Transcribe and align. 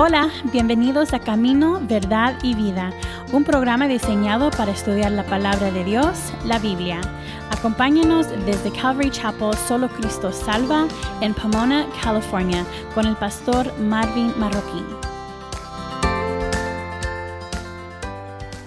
Hola, 0.00 0.30
bienvenidos 0.52 1.12
a 1.12 1.18
Camino, 1.18 1.80
Verdad 1.82 2.38
y 2.44 2.54
Vida, 2.54 2.92
un 3.32 3.42
programa 3.42 3.88
diseñado 3.88 4.52
para 4.52 4.70
estudiar 4.70 5.10
la 5.10 5.24
palabra 5.24 5.72
de 5.72 5.82
Dios, 5.82 6.32
la 6.44 6.60
Biblia. 6.60 7.00
Acompáñenos 7.50 8.28
desde 8.46 8.70
Calvary 8.70 9.10
Chapel 9.10 9.54
Solo 9.54 9.88
Cristo 9.88 10.30
Salva 10.30 10.86
en 11.20 11.34
Pomona, 11.34 11.88
California, 12.00 12.64
con 12.94 13.06
el 13.06 13.16
pastor 13.16 13.76
Marvin 13.80 14.32
Marroquín. 14.38 14.86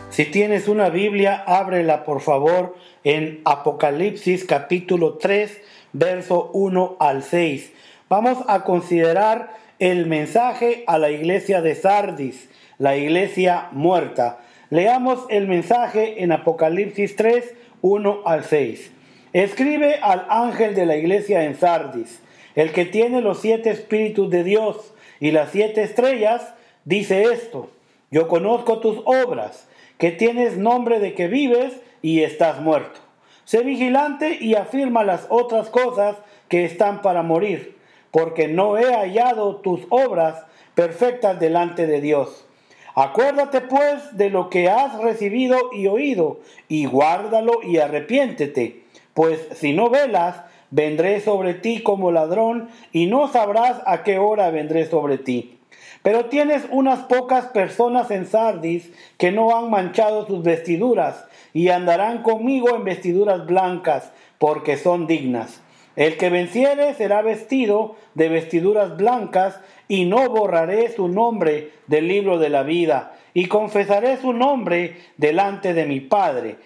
Si 0.10 0.26
tienes 0.26 0.68
una 0.68 0.90
Biblia, 0.90 1.46
ábrela 1.48 2.04
por 2.04 2.20
favor 2.20 2.76
en 3.06 3.40
Apocalipsis 3.46 4.44
capítulo 4.44 5.14
3, 5.14 5.62
verso 5.94 6.52
1 6.52 6.98
al 7.00 7.24
6. 7.24 7.72
Vamos 8.10 8.40
a 8.50 8.66
considerar 8.66 9.61
el 9.82 10.06
mensaje 10.06 10.84
a 10.86 11.00
la 11.00 11.10
iglesia 11.10 11.64
de 11.64 11.74
Sardis, 11.74 12.48
la 12.78 12.98
iglesia 12.98 13.70
muerta. 13.72 14.38
Leamos 14.70 15.26
el 15.30 15.48
mensaje 15.48 16.22
en 16.22 16.32
Apocalipsis 16.32 17.16
3, 17.16 17.56
1 17.82 18.22
al 18.24 18.44
6. 18.44 18.92
Escribe 19.34 19.96
al 20.04 20.28
ángel 20.30 20.76
de 20.76 20.86
la 20.86 20.98
iglesia 20.98 21.46
en 21.46 21.56
Sardis, 21.56 22.22
el 22.54 22.74
que 22.74 22.86
tiene 22.86 23.22
los 23.22 23.42
siete 23.42 23.72
espíritus 23.72 24.30
de 24.30 24.44
Dios 24.44 24.94
y 25.20 25.32
las 25.32 25.50
siete 25.50 25.82
estrellas, 25.82 26.54
dice 26.86 27.24
esto, 27.34 27.72
yo 28.12 28.28
conozco 28.28 28.82
tus 28.82 29.02
obras, 29.06 29.68
que 29.98 30.12
tienes 30.12 30.58
nombre 30.58 31.00
de 31.00 31.16
que 31.16 31.28
vives 31.28 31.74
y 32.04 32.22
estás 32.22 32.62
muerto. 32.62 33.00
Sé 33.46 33.64
vigilante 33.64 34.38
y 34.40 34.54
afirma 34.54 35.04
las 35.04 35.26
otras 35.30 35.70
cosas 35.70 36.18
que 36.50 36.66
están 36.66 37.02
para 37.02 37.24
morir 37.24 37.81
porque 38.12 38.48
no 38.48 38.78
he 38.78 38.94
hallado 38.94 39.58
tus 39.58 39.82
obras 39.90 40.44
perfectas 40.76 41.40
delante 41.40 41.88
de 41.88 42.02
Dios. 42.02 42.46
Acuérdate 42.94 43.62
pues 43.62 44.18
de 44.18 44.30
lo 44.30 44.50
que 44.50 44.70
has 44.70 45.00
recibido 45.00 45.58
y 45.74 45.88
oído, 45.88 46.42
y 46.68 46.86
guárdalo 46.86 47.64
y 47.64 47.78
arrepiéntete, 47.78 48.84
pues 49.14 49.48
si 49.54 49.74
no 49.74 49.90
velas, 49.90 50.42
vendré 50.72 51.22
sobre 51.22 51.54
ti 51.54 51.82
como 51.82 52.12
ladrón, 52.12 52.70
y 52.92 53.06
no 53.06 53.30
sabrás 53.30 53.82
a 53.86 54.04
qué 54.04 54.18
hora 54.18 54.50
vendré 54.52 54.86
sobre 54.86 55.18
ti. 55.18 55.58
Pero 56.04 56.26
tienes 56.26 56.64
unas 56.72 57.00
pocas 57.00 57.46
personas 57.48 58.12
en 58.12 58.26
Sardis 58.26 58.92
que 59.18 59.32
no 59.32 59.56
han 59.56 59.70
manchado 59.70 60.26
sus 60.26 60.44
vestiduras, 60.44 61.26
y 61.54 61.70
andarán 61.70 62.24
conmigo 62.24 62.76
en 62.76 62.84
vestiduras 62.84 63.46
blancas, 63.46 64.12
porque 64.38 64.78
son 64.78 65.08
dignas. 65.08 65.62
El 65.96 66.18
que 66.18 66.30
venciere 66.30 66.94
será 66.94 67.22
vestido 67.22 67.96
de 68.14 68.30
vestiduras 68.30 68.96
blancas, 68.96 69.60
y 69.88 70.06
no 70.06 70.30
borraré 70.30 70.90
su 70.94 71.10
nombre 71.10 71.72
del 71.88 72.08
libro 72.08 72.38
de 72.38 72.50
la 72.50 72.64
vida, 72.64 73.14
y 73.34 73.48
confesaré 73.48 74.18
su 74.18 74.34
nombre 74.34 74.98
delante 75.18 75.74
de 75.74 75.86
mi 75.86 76.00
Padre 76.00 76.58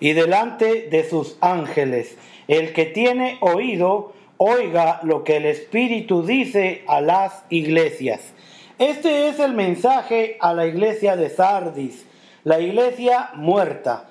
y 0.00 0.12
delante 0.12 0.88
de 0.88 1.08
sus 1.08 1.36
ángeles. 1.40 2.16
El 2.46 2.72
que 2.72 2.86
tiene 2.86 3.38
oído, 3.40 4.12
oiga 4.36 5.00
lo 5.02 5.24
que 5.24 5.36
el 5.36 5.46
Espíritu 5.46 6.24
dice 6.24 6.82
a 6.86 7.00
las 7.00 7.44
iglesias. 7.50 8.32
Este 8.78 9.28
es 9.28 9.40
el 9.40 9.54
mensaje 9.54 10.36
a 10.40 10.54
la 10.54 10.66
iglesia 10.66 11.16
de 11.16 11.30
Sardis, 11.30 12.06
la 12.44 12.60
iglesia 12.60 13.30
muerta. 13.34 14.08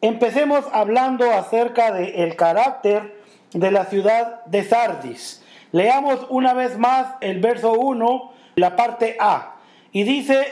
Empecemos 0.00 0.64
hablando 0.72 1.30
acerca 1.30 1.92
del 1.92 2.14
el 2.14 2.36
carácter 2.36 3.15
de 3.52 3.70
la 3.70 3.86
ciudad 3.86 4.44
de 4.46 4.64
Sardis. 4.64 5.42
Leamos 5.72 6.26
una 6.30 6.54
vez 6.54 6.78
más 6.78 7.14
el 7.20 7.40
verso 7.40 7.72
1, 7.72 8.32
la 8.56 8.76
parte 8.76 9.16
A. 9.20 9.56
Y 9.92 10.04
dice, 10.04 10.46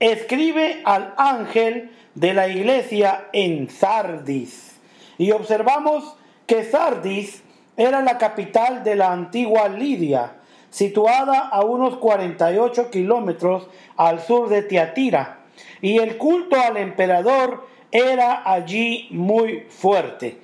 escribe 0.00 0.82
al 0.84 1.14
ángel 1.16 1.90
de 2.14 2.34
la 2.34 2.48
iglesia 2.48 3.26
en 3.32 3.68
Sardis. 3.68 4.78
Y 5.18 5.32
observamos 5.32 6.16
que 6.46 6.64
Sardis 6.64 7.42
era 7.76 8.02
la 8.02 8.18
capital 8.18 8.84
de 8.84 8.96
la 8.96 9.12
antigua 9.12 9.68
Lidia, 9.68 10.34
situada 10.70 11.38
a 11.48 11.62
unos 11.62 11.96
48 11.98 12.90
kilómetros 12.90 13.68
al 13.96 14.20
sur 14.20 14.48
de 14.48 14.62
Tiatira. 14.62 15.38
Y 15.80 15.98
el 15.98 16.16
culto 16.16 16.56
al 16.60 16.76
emperador 16.76 17.66
era 17.90 18.42
allí 18.50 19.08
muy 19.10 19.66
fuerte. 19.68 20.43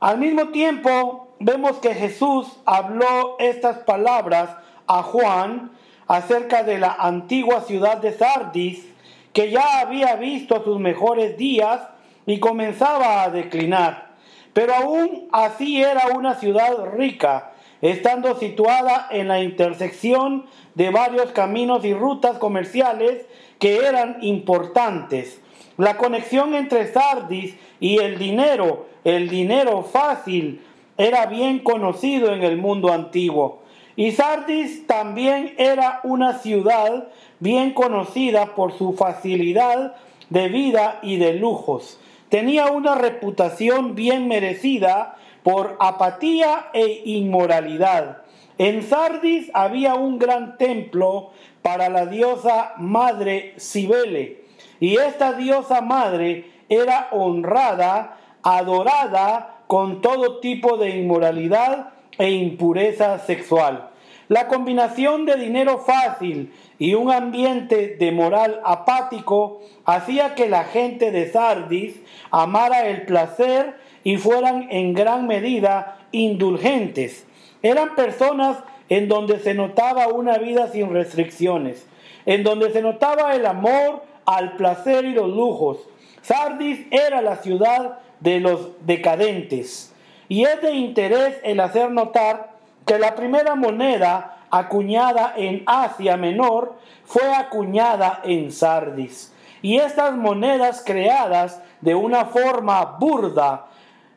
Al 0.00 0.18
mismo 0.18 0.48
tiempo, 0.48 1.28
vemos 1.40 1.78
que 1.78 1.94
Jesús 1.94 2.48
habló 2.66 3.36
estas 3.38 3.78
palabras 3.78 4.50
a 4.86 5.02
Juan 5.02 5.70
acerca 6.06 6.62
de 6.64 6.78
la 6.78 6.92
antigua 6.92 7.62
ciudad 7.62 7.96
de 7.96 8.12
Sardis, 8.12 8.86
que 9.32 9.50
ya 9.50 9.80
había 9.80 10.16
visto 10.16 10.62
sus 10.62 10.78
mejores 10.78 11.38
días 11.38 11.80
y 12.26 12.40
comenzaba 12.40 13.22
a 13.22 13.30
declinar. 13.30 14.10
Pero 14.52 14.74
aún 14.74 15.28
así 15.32 15.82
era 15.82 16.08
una 16.14 16.34
ciudad 16.34 16.76
rica, 16.94 17.52
estando 17.80 18.38
situada 18.38 19.08
en 19.10 19.28
la 19.28 19.40
intersección 19.40 20.44
de 20.74 20.90
varios 20.90 21.32
caminos 21.32 21.86
y 21.86 21.94
rutas 21.94 22.36
comerciales 22.36 23.24
que 23.58 23.78
eran 23.78 24.18
importantes. 24.20 25.40
La 25.78 25.98
conexión 25.98 26.54
entre 26.54 26.90
Sardis 26.90 27.54
y 27.80 27.98
el 27.98 28.18
dinero, 28.18 28.86
el 29.04 29.28
dinero 29.28 29.82
fácil, 29.82 30.62
era 30.96 31.26
bien 31.26 31.58
conocido 31.58 32.32
en 32.32 32.42
el 32.42 32.56
mundo 32.56 32.92
antiguo. 32.92 33.62
Y 33.94 34.12
Sardis 34.12 34.86
también 34.86 35.54
era 35.58 36.00
una 36.02 36.38
ciudad 36.38 37.08
bien 37.40 37.72
conocida 37.72 38.54
por 38.54 38.72
su 38.72 38.94
facilidad 38.94 39.96
de 40.30 40.48
vida 40.48 40.98
y 41.02 41.18
de 41.18 41.34
lujos. 41.34 42.00
Tenía 42.30 42.66
una 42.66 42.94
reputación 42.94 43.94
bien 43.94 44.28
merecida 44.28 45.16
por 45.42 45.76
apatía 45.78 46.68
e 46.72 47.02
inmoralidad. 47.04 48.22
En 48.56 48.82
Sardis 48.82 49.50
había 49.52 49.94
un 49.94 50.18
gran 50.18 50.56
templo 50.56 51.32
para 51.60 51.90
la 51.90 52.06
diosa 52.06 52.72
madre 52.78 53.54
Cibele 53.58 54.45
y 54.80 54.96
esta 54.96 55.32
diosa 55.32 55.80
madre 55.80 56.50
era 56.68 57.08
honrada, 57.12 58.18
adorada 58.42 59.56
con 59.66 60.00
todo 60.00 60.38
tipo 60.40 60.76
de 60.76 60.90
inmoralidad 60.90 61.90
e 62.18 62.30
impureza 62.30 63.18
sexual. 63.18 63.90
La 64.28 64.48
combinación 64.48 65.24
de 65.24 65.36
dinero 65.36 65.78
fácil 65.78 66.52
y 66.78 66.94
un 66.94 67.12
ambiente 67.12 67.96
de 67.96 68.10
moral 68.10 68.60
apático 68.64 69.60
hacía 69.84 70.34
que 70.34 70.48
la 70.48 70.64
gente 70.64 71.12
de 71.12 71.30
Sardis 71.30 72.00
amara 72.32 72.88
el 72.88 73.02
placer 73.02 73.76
y 74.02 74.16
fueran 74.16 74.66
en 74.70 74.94
gran 74.94 75.28
medida 75.28 75.98
indulgentes. 76.10 77.24
Eran 77.62 77.94
personas 77.94 78.58
en 78.88 79.08
donde 79.08 79.38
se 79.38 79.54
notaba 79.54 80.08
una 80.08 80.38
vida 80.38 80.68
sin 80.68 80.92
restricciones, 80.92 81.86
en 82.24 82.42
donde 82.42 82.72
se 82.72 82.82
notaba 82.82 83.34
el 83.36 83.46
amor 83.46 84.02
al 84.26 84.56
placer 84.56 85.04
y 85.04 85.14
los 85.14 85.28
lujos. 85.28 85.78
Sardis 86.22 86.86
era 86.90 87.22
la 87.22 87.36
ciudad 87.36 87.98
de 88.20 88.40
los 88.40 88.72
decadentes. 88.84 89.94
Y 90.28 90.42
es 90.42 90.60
de 90.60 90.72
interés 90.72 91.38
el 91.44 91.60
hacer 91.60 91.90
notar 91.90 92.50
que 92.84 92.98
la 92.98 93.14
primera 93.14 93.54
moneda 93.54 94.38
acuñada 94.50 95.34
en 95.36 95.62
Asia 95.66 96.16
Menor 96.16 96.74
fue 97.04 97.32
acuñada 97.34 98.20
en 98.24 98.50
Sardis. 98.52 99.32
Y 99.62 99.76
estas 99.76 100.16
monedas 100.16 100.82
creadas 100.84 101.62
de 101.80 101.94
una 101.94 102.26
forma 102.26 102.96
burda 102.98 103.66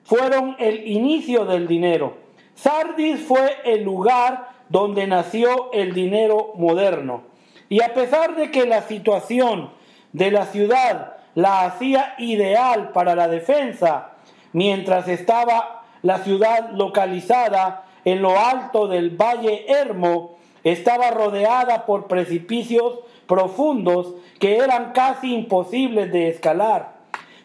fueron 0.03 0.55
el 0.59 0.87
inicio 0.87 1.45
del 1.45 1.67
dinero. 1.67 2.17
Sardis 2.55 3.21
fue 3.21 3.57
el 3.63 3.83
lugar 3.83 4.49
donde 4.69 5.07
nació 5.07 5.71
el 5.71 5.93
dinero 5.93 6.53
moderno. 6.55 7.23
Y 7.69 7.81
a 7.83 7.93
pesar 7.93 8.35
de 8.35 8.51
que 8.51 8.65
la 8.65 8.81
situación 8.81 9.69
de 10.13 10.31
la 10.31 10.45
ciudad 10.45 11.13
la 11.35 11.65
hacía 11.65 12.15
ideal 12.17 12.89
para 12.91 13.15
la 13.15 13.27
defensa, 13.27 14.11
mientras 14.51 15.07
estaba 15.07 15.83
la 16.01 16.19
ciudad 16.19 16.71
localizada 16.71 17.85
en 18.05 18.21
lo 18.21 18.39
alto 18.39 18.87
del 18.87 19.11
valle 19.11 19.65
Hermo, 19.67 20.37
estaba 20.63 21.11
rodeada 21.11 21.85
por 21.85 22.07
precipicios 22.07 22.99
profundos 23.27 24.15
que 24.39 24.57
eran 24.57 24.91
casi 24.91 25.33
imposibles 25.33 26.11
de 26.11 26.29
escalar. 26.29 26.93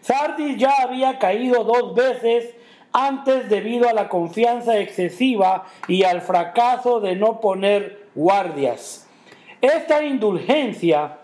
Sardis 0.00 0.56
ya 0.56 0.75
había 0.82 1.19
caído 1.19 1.64
dos 1.64 1.94
veces 1.94 2.55
antes 2.93 3.49
debido 3.49 3.88
a 3.88 3.93
la 3.93 4.08
confianza 4.08 4.78
excesiva 4.78 5.67
y 5.88 6.05
al 6.05 6.20
fracaso 6.20 7.00
de 7.00 7.17
no 7.17 7.40
poner 7.40 8.06
guardias. 8.14 9.08
Esta 9.60 10.05
indulgencia 10.05 11.19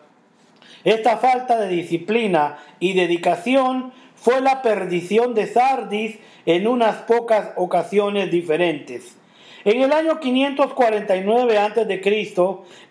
esta 0.85 1.19
falta 1.19 1.59
de 1.59 1.69
disciplina 1.69 2.59
y 2.79 2.94
dedicación 2.94 3.93
fue 4.15 4.41
la 4.41 4.62
perdición 4.62 5.35
de 5.35 5.47
Sardis 5.47 6.19
en 6.47 6.67
unas 6.67 6.97
pocas 7.03 7.53
ocasiones 7.56 8.31
diferentes. 8.31 9.17
En 9.65 9.82
el 9.82 9.93
año 9.93 10.21
549 10.21 11.59
a.C., 11.59 12.03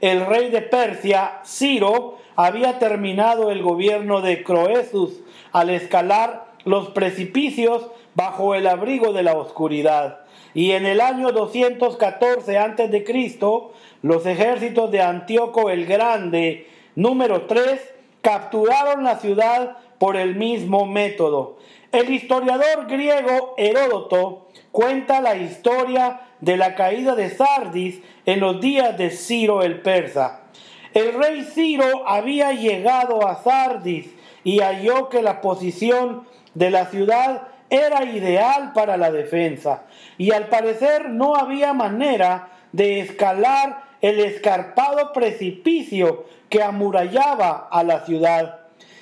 el 0.01 0.25
rey 0.25 0.49
de 0.49 0.61
Persia, 0.61 1.39
Ciro, 1.43 2.17
había 2.35 2.77
terminado 2.77 3.51
el 3.51 3.63
gobierno 3.63 4.21
de 4.21 4.43
Croesus 4.43 5.19
al 5.51 5.71
escalar 5.71 6.45
los 6.65 6.89
precipicios 6.89 7.87
bajo 8.13 8.53
el 8.53 8.67
abrigo 8.67 9.13
de 9.13 9.23
la 9.23 9.33
oscuridad. 9.33 10.19
Y 10.53 10.71
en 10.71 10.85
el 10.85 11.01
año 11.01 11.31
214 11.31 12.57
a.C., 12.57 13.03
los 14.01 14.25
ejércitos 14.25 14.91
de 14.91 15.01
Antíoco 15.01 15.69
el 15.69 15.85
Grande, 15.85 16.67
número 16.95 17.43
3, 17.43 17.79
capturaron 18.21 19.03
la 19.03 19.17
ciudad 19.19 19.77
por 19.97 20.15
el 20.15 20.35
mismo 20.35 20.85
método. 20.85 21.57
El 21.91 22.09
historiador 22.11 22.87
griego 22.87 23.55
Heródoto 23.57 24.47
cuenta 24.71 25.21
la 25.21 25.35
historia 25.35 26.21
de 26.39 26.57
la 26.57 26.75
caída 26.75 27.15
de 27.15 27.29
Sardis 27.29 28.01
en 28.25 28.39
los 28.39 28.61
días 28.61 28.97
de 28.97 29.09
Ciro 29.09 29.63
el 29.63 29.81
persa. 29.81 30.41
El 30.93 31.13
rey 31.13 31.43
Ciro 31.43 32.07
había 32.07 32.53
llegado 32.53 33.27
a 33.27 33.43
Sardis 33.43 34.13
y 34.43 34.59
halló 34.59 35.09
que 35.09 35.21
la 35.21 35.41
posición 35.41 36.27
de 36.53 36.71
la 36.71 36.85
ciudad 36.85 37.47
era 37.69 38.03
ideal 38.05 38.71
para 38.73 38.97
la 38.97 39.11
defensa 39.11 39.83
y 40.17 40.31
al 40.31 40.47
parecer 40.47 41.09
no 41.09 41.35
había 41.35 41.73
manera 41.73 42.49
de 42.71 42.99
escalar 42.99 43.88
el 44.01 44.19
escarpado 44.19 45.13
precipicio 45.13 46.25
que 46.49 46.63
amurallaba 46.63 47.67
a 47.71 47.83
la 47.83 48.05
ciudad. 48.05 48.59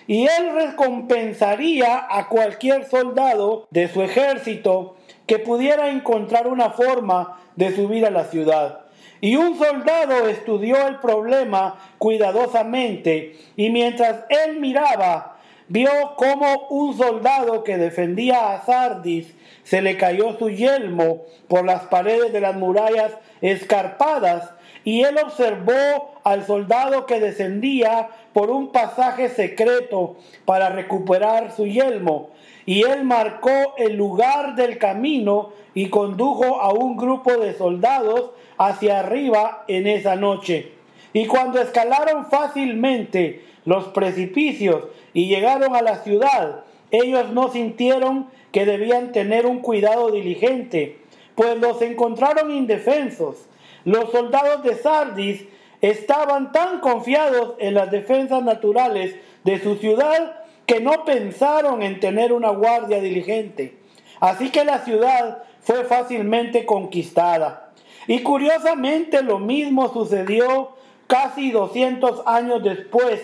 Y 0.08 0.24
él 0.24 0.54
recompensaría 0.54 2.08
a 2.10 2.30
cualquier 2.30 2.86
soldado 2.86 3.68
de 3.72 3.90
su 3.90 4.02
ejército 4.02 4.96
que 5.26 5.40
pudiera 5.40 5.90
encontrar 5.90 6.48
una 6.48 6.72
forma 6.72 7.42
de 7.56 7.76
subir 7.76 8.06
a 8.06 8.12
la 8.12 8.26
ciudad. 8.26 8.86
Y 9.20 9.36
un 9.36 9.58
soldado 9.58 10.28
estudió 10.28 10.88
el 10.88 10.98
problema 10.98 11.80
cuidadosamente 11.98 13.36
y 13.56 13.70
mientras 13.70 14.24
él 14.30 14.60
miraba, 14.60 15.38
vio 15.68 15.92
cómo 16.16 16.68
un 16.70 16.96
soldado 16.96 17.64
que 17.64 17.78
defendía 17.78 18.54
a 18.54 18.62
Sardis 18.64 19.34
se 19.64 19.82
le 19.82 19.98
cayó 19.98 20.38
su 20.38 20.50
yelmo 20.50 21.24
por 21.48 21.66
las 21.66 21.82
paredes 21.84 22.32
de 22.32 22.42
las 22.42 22.56
murallas 22.56 23.12
escarpadas 23.42 24.52
y 24.88 25.04
él 25.04 25.18
observó 25.22 26.14
al 26.24 26.46
soldado 26.46 27.06
que 27.06 27.20
descendía 27.20 28.08
por 28.32 28.50
un 28.50 28.72
pasaje 28.72 29.28
secreto 29.28 30.16
para 30.46 30.70
recuperar 30.70 31.52
su 31.52 31.68
yelmo. 31.68 32.30
Y 32.66 32.84
él 32.84 33.04
marcó 33.04 33.76
el 33.78 33.98
lugar 33.98 34.56
del 34.56 34.78
camino 34.78 35.50
y 35.74 35.90
condujo 35.90 36.62
a 36.62 36.72
un 36.72 36.96
grupo 36.96 37.36
de 37.36 37.54
soldados 37.54 38.32
hacia 38.58 39.00
arriba 39.00 39.66
en 39.68 39.88
esa 39.88 40.16
noche. 40.16 40.72
Y 41.12 41.26
cuando 41.26 41.60
escalaron 41.60 42.28
fácilmente 42.28 43.44
los 43.66 43.90
precipicios 43.90 44.86
y 45.14 45.28
llegaron 45.28 45.76
a 45.76 45.82
la 45.82 45.98
ciudad, 45.98 46.64
ellos 46.92 47.34
no 47.34 47.52
sintieron 47.52 48.28
que 48.54 48.66
debían 48.66 49.12
tener 49.12 49.48
un 49.48 49.60
cuidado 49.60 50.12
diligente, 50.12 51.00
pues 51.36 51.58
los 51.60 51.82
encontraron 51.82 52.52
indefensos 52.52 53.48
los 53.88 54.12
soldados 54.12 54.64
de 54.64 54.76
Sardis 54.76 55.46
estaban 55.80 56.52
tan 56.52 56.82
confiados 56.82 57.54
en 57.58 57.74
las 57.74 57.90
defensas 57.90 58.44
naturales 58.44 59.16
de 59.46 59.64
su 59.64 59.78
ciudad 59.78 60.44
que 60.66 60.82
no 60.82 61.06
pensaron 61.06 61.82
en 61.82 62.02
tener 62.02 62.34
una 62.34 62.50
guardia 62.50 63.00
diligente. 63.00 63.78
Así 64.20 64.50
que 64.50 64.66
la 64.66 64.80
ciudad 64.80 65.44
fue 65.62 65.86
fácilmente 65.86 66.66
conquistada. 66.66 67.70
Y 68.08 68.24
curiosamente 68.24 69.22
lo 69.22 69.40
mismo 69.40 69.88
sucedió 69.94 70.76
casi 71.08 71.52
200 71.52 72.24
años 72.26 72.62
después, 72.64 73.22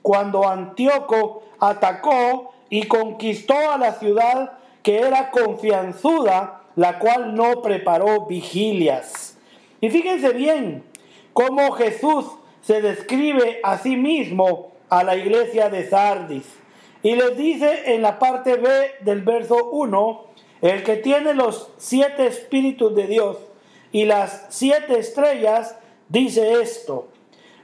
cuando 0.00 0.48
Antíoco 0.48 1.42
atacó 1.58 2.54
y 2.70 2.84
conquistó 2.84 3.56
a 3.68 3.78
la 3.78 3.94
ciudad 3.94 4.52
que 4.84 5.00
era 5.00 5.32
confianzuda, 5.32 6.62
la 6.76 7.00
cual 7.00 7.34
no 7.34 7.62
preparó 7.62 8.26
vigilias. 8.26 9.33
Y 9.84 9.90
fíjense 9.90 10.30
bien 10.30 10.82
cómo 11.34 11.72
Jesús 11.72 12.24
se 12.62 12.80
describe 12.80 13.60
a 13.62 13.76
sí 13.76 13.98
mismo 13.98 14.72
a 14.88 15.04
la 15.04 15.14
iglesia 15.14 15.68
de 15.68 15.86
Sardis. 15.86 16.46
Y 17.02 17.14
les 17.16 17.36
dice 17.36 17.92
en 17.94 18.00
la 18.00 18.18
parte 18.18 18.56
B 18.56 18.70
del 19.00 19.20
verso 19.20 19.68
1, 19.72 20.24
el 20.62 20.84
que 20.84 20.96
tiene 20.96 21.34
los 21.34 21.68
siete 21.76 22.26
espíritus 22.26 22.94
de 22.94 23.06
Dios 23.08 23.36
y 23.92 24.06
las 24.06 24.46
siete 24.48 24.98
estrellas, 24.98 25.76
dice 26.08 26.62
esto. 26.62 27.08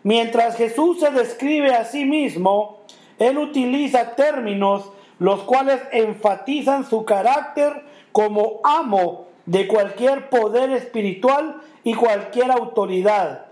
Mientras 0.03 0.59
Jesús 0.59 1.01
se 1.01 1.11
describe 1.13 1.75
a 1.75 1.87
sí 1.87 2.05
mismo, 2.05 2.81
él 3.19 3.39
utiliza 3.39 4.15
términos 4.15 4.93
los 5.19 5.41
cuales 5.45 5.81
enfatizan 5.91 6.85
su 6.85 7.07
carácter 7.07 7.83
como 8.13 8.61
amo 8.63 9.31
de 9.51 9.67
cualquier 9.67 10.29
poder 10.29 10.71
espiritual 10.71 11.61
y 11.83 11.95
cualquier 11.95 12.53
autoridad. 12.53 13.47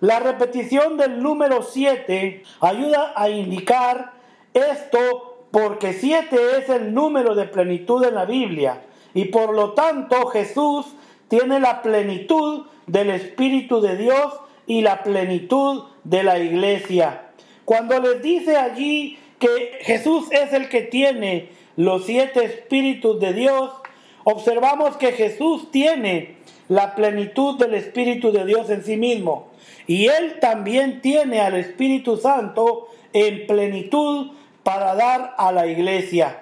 La 0.00 0.18
repetición 0.18 0.96
del 0.96 1.22
número 1.22 1.62
7 1.62 2.42
ayuda 2.60 3.12
a 3.14 3.28
indicar 3.28 4.12
esto 4.54 5.44
porque 5.50 5.92
7 5.92 6.36
es 6.56 6.70
el 6.70 6.94
número 6.94 7.34
de 7.34 7.44
plenitud 7.44 8.02
en 8.02 8.14
la 8.14 8.24
Biblia 8.24 8.80
y 9.12 9.26
por 9.26 9.54
lo 9.54 9.72
tanto 9.72 10.26
Jesús 10.28 10.86
tiene 11.28 11.60
la 11.60 11.82
plenitud 11.82 12.64
del 12.86 13.10
Espíritu 13.10 13.82
de 13.82 13.98
Dios 13.98 14.32
y 14.66 14.80
la 14.80 15.02
plenitud 15.02 15.84
de 16.04 16.22
la 16.22 16.38
iglesia. 16.38 17.26
Cuando 17.66 18.00
les 18.00 18.22
dice 18.22 18.56
allí 18.56 19.18
que 19.38 19.80
Jesús 19.82 20.32
es 20.32 20.54
el 20.54 20.70
que 20.70 20.80
tiene 20.80 21.50
los 21.76 22.06
siete 22.06 22.42
espíritus 22.42 23.20
de 23.20 23.34
Dios, 23.34 23.81
observamos 24.24 24.96
que 24.96 25.12
Jesús 25.12 25.70
tiene 25.70 26.36
la 26.68 26.94
plenitud 26.94 27.58
del 27.58 27.74
Espíritu 27.74 28.32
de 28.32 28.44
Dios 28.44 28.70
en 28.70 28.84
sí 28.84 28.96
mismo. 28.96 29.48
Y 29.86 30.06
Él 30.06 30.38
también 30.40 31.00
tiene 31.00 31.40
al 31.40 31.54
Espíritu 31.54 32.16
Santo 32.16 32.88
en 33.12 33.46
plenitud 33.46 34.32
para 34.62 34.94
dar 34.94 35.34
a 35.36 35.52
la 35.52 35.66
iglesia. 35.66 36.40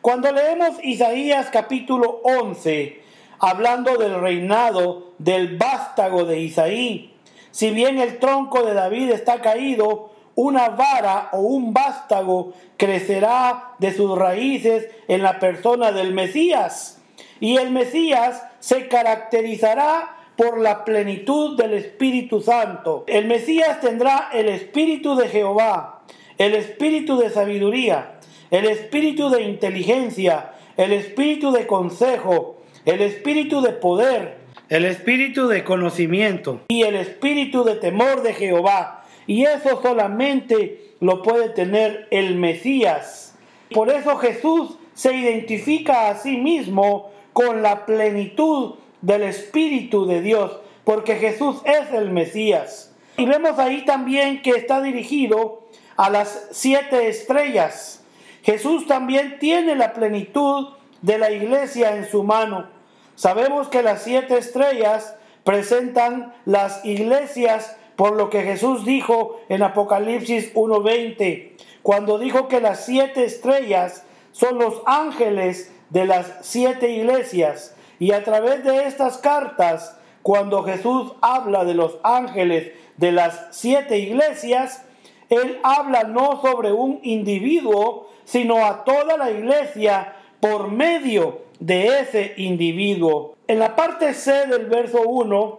Cuando 0.00 0.32
leemos 0.32 0.82
Isaías 0.82 1.48
capítulo 1.52 2.20
11, 2.24 3.02
hablando 3.38 3.96
del 3.96 4.20
reinado 4.20 5.12
del 5.18 5.56
vástago 5.56 6.24
de 6.24 6.40
Isaí, 6.40 7.14
si 7.50 7.70
bien 7.70 7.98
el 7.98 8.18
tronco 8.18 8.62
de 8.62 8.74
David 8.74 9.10
está 9.10 9.40
caído, 9.40 10.12
una 10.34 10.68
vara 10.68 11.30
o 11.32 11.40
un 11.40 11.74
vástago 11.74 12.52
crecerá 12.76 13.74
de 13.78 13.92
sus 13.92 14.16
raíces 14.16 14.88
en 15.08 15.22
la 15.22 15.40
persona 15.40 15.90
del 15.92 16.14
Mesías 16.14 16.97
y 17.40 17.56
el 17.56 17.70
Mesías 17.70 18.42
se 18.60 18.88
caracterizará 18.88 20.16
por 20.36 20.60
la 20.60 20.84
plenitud 20.84 21.56
del 21.56 21.74
Espíritu 21.74 22.40
Santo. 22.40 23.04
El 23.08 23.26
Mesías 23.26 23.80
tendrá 23.80 24.30
el 24.32 24.48
Espíritu 24.48 25.16
de 25.16 25.28
Jehová, 25.28 26.02
el 26.38 26.54
Espíritu 26.54 27.18
de 27.18 27.30
sabiduría, 27.30 28.20
el 28.50 28.66
Espíritu 28.66 29.30
de 29.30 29.42
inteligencia, 29.42 30.52
el 30.76 30.92
Espíritu 30.92 31.50
de 31.50 31.66
consejo, 31.66 32.62
el 32.84 33.00
Espíritu 33.00 33.60
de 33.60 33.72
poder, 33.72 34.38
el 34.68 34.84
Espíritu 34.84 35.48
de 35.48 35.64
conocimiento 35.64 36.60
y 36.68 36.82
el 36.82 36.94
Espíritu 36.94 37.64
de 37.64 37.74
temor 37.74 38.22
de 38.22 38.34
Jehová. 38.34 39.04
Y 39.26 39.44
eso 39.44 39.82
solamente 39.82 40.94
lo 41.00 41.22
puede 41.22 41.48
tener 41.50 42.06
el 42.10 42.36
Mesías. 42.36 43.34
Por 43.70 43.90
eso 43.90 44.16
Jesús 44.18 44.78
se 44.98 45.14
identifica 45.14 46.08
a 46.08 46.16
sí 46.16 46.38
mismo 46.38 47.12
con 47.32 47.62
la 47.62 47.86
plenitud 47.86 48.74
del 49.00 49.22
Espíritu 49.22 50.06
de 50.06 50.20
Dios, 50.20 50.58
porque 50.82 51.14
Jesús 51.14 51.62
es 51.64 51.92
el 51.92 52.10
Mesías. 52.10 52.92
Y 53.16 53.24
vemos 53.24 53.60
ahí 53.60 53.84
también 53.84 54.42
que 54.42 54.50
está 54.50 54.82
dirigido 54.82 55.62
a 55.96 56.10
las 56.10 56.48
siete 56.50 57.06
estrellas. 57.06 58.02
Jesús 58.42 58.88
también 58.88 59.38
tiene 59.38 59.76
la 59.76 59.92
plenitud 59.92 60.70
de 61.00 61.18
la 61.18 61.30
iglesia 61.30 61.94
en 61.94 62.10
su 62.10 62.24
mano. 62.24 62.66
Sabemos 63.14 63.68
que 63.68 63.84
las 63.84 64.02
siete 64.02 64.36
estrellas 64.36 65.14
presentan 65.44 66.34
las 66.44 66.84
iglesias 66.84 67.76
por 67.94 68.16
lo 68.16 68.30
que 68.30 68.42
Jesús 68.42 68.84
dijo 68.84 69.40
en 69.48 69.62
Apocalipsis 69.62 70.52
1.20, 70.54 71.52
cuando 71.82 72.18
dijo 72.18 72.48
que 72.48 72.60
las 72.60 72.84
siete 72.84 73.24
estrellas 73.24 74.02
son 74.38 74.58
los 74.58 74.82
ángeles 74.86 75.72
de 75.90 76.06
las 76.06 76.32
siete 76.42 76.90
iglesias. 76.90 77.74
Y 77.98 78.12
a 78.12 78.22
través 78.22 78.62
de 78.62 78.84
estas 78.86 79.18
cartas, 79.18 79.98
cuando 80.22 80.62
Jesús 80.62 81.12
habla 81.20 81.64
de 81.64 81.74
los 81.74 81.98
ángeles 82.04 82.70
de 82.96 83.10
las 83.10 83.48
siete 83.50 83.98
iglesias, 83.98 84.84
Él 85.28 85.58
habla 85.64 86.04
no 86.04 86.40
sobre 86.40 86.70
un 86.70 87.00
individuo, 87.02 88.10
sino 88.24 88.64
a 88.64 88.84
toda 88.84 89.16
la 89.16 89.32
iglesia 89.32 90.14
por 90.38 90.70
medio 90.70 91.40
de 91.58 92.00
ese 92.00 92.34
individuo. 92.36 93.34
en 93.48 93.58
la 93.58 93.74
parte 93.74 94.14
C 94.14 94.46
del 94.46 94.66
verso 94.66 95.00
1 95.02 95.58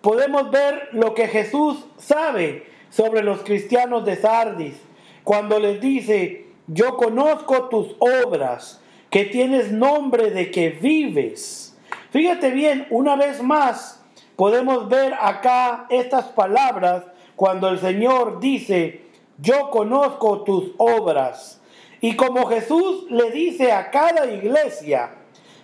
podemos 0.00 0.50
ver 0.50 0.88
lo 0.90 1.14
que 1.14 1.28
Jesús 1.28 1.84
sabe 1.98 2.66
sobre 2.90 3.22
los 3.22 3.42
cristianos 3.42 4.04
de 4.04 4.16
Sardis, 4.16 4.74
cuando 5.22 5.60
les 5.60 5.80
dice, 5.80 6.47
yo 6.68 6.96
conozco 6.96 7.68
tus 7.68 7.96
obras, 7.98 8.80
que 9.10 9.24
tienes 9.24 9.72
nombre 9.72 10.30
de 10.30 10.50
que 10.50 10.68
vives. 10.68 11.76
Fíjate 12.10 12.50
bien, 12.50 12.86
una 12.90 13.16
vez 13.16 13.42
más 13.42 14.02
podemos 14.36 14.88
ver 14.88 15.14
acá 15.18 15.86
estas 15.88 16.26
palabras 16.26 17.04
cuando 17.36 17.68
el 17.68 17.78
Señor 17.78 18.38
dice, 18.38 19.02
yo 19.38 19.70
conozco 19.70 20.42
tus 20.42 20.72
obras. 20.76 21.60
Y 22.00 22.16
como 22.16 22.46
Jesús 22.46 23.06
le 23.10 23.30
dice 23.30 23.72
a 23.72 23.90
cada 23.90 24.26
iglesia 24.30 25.10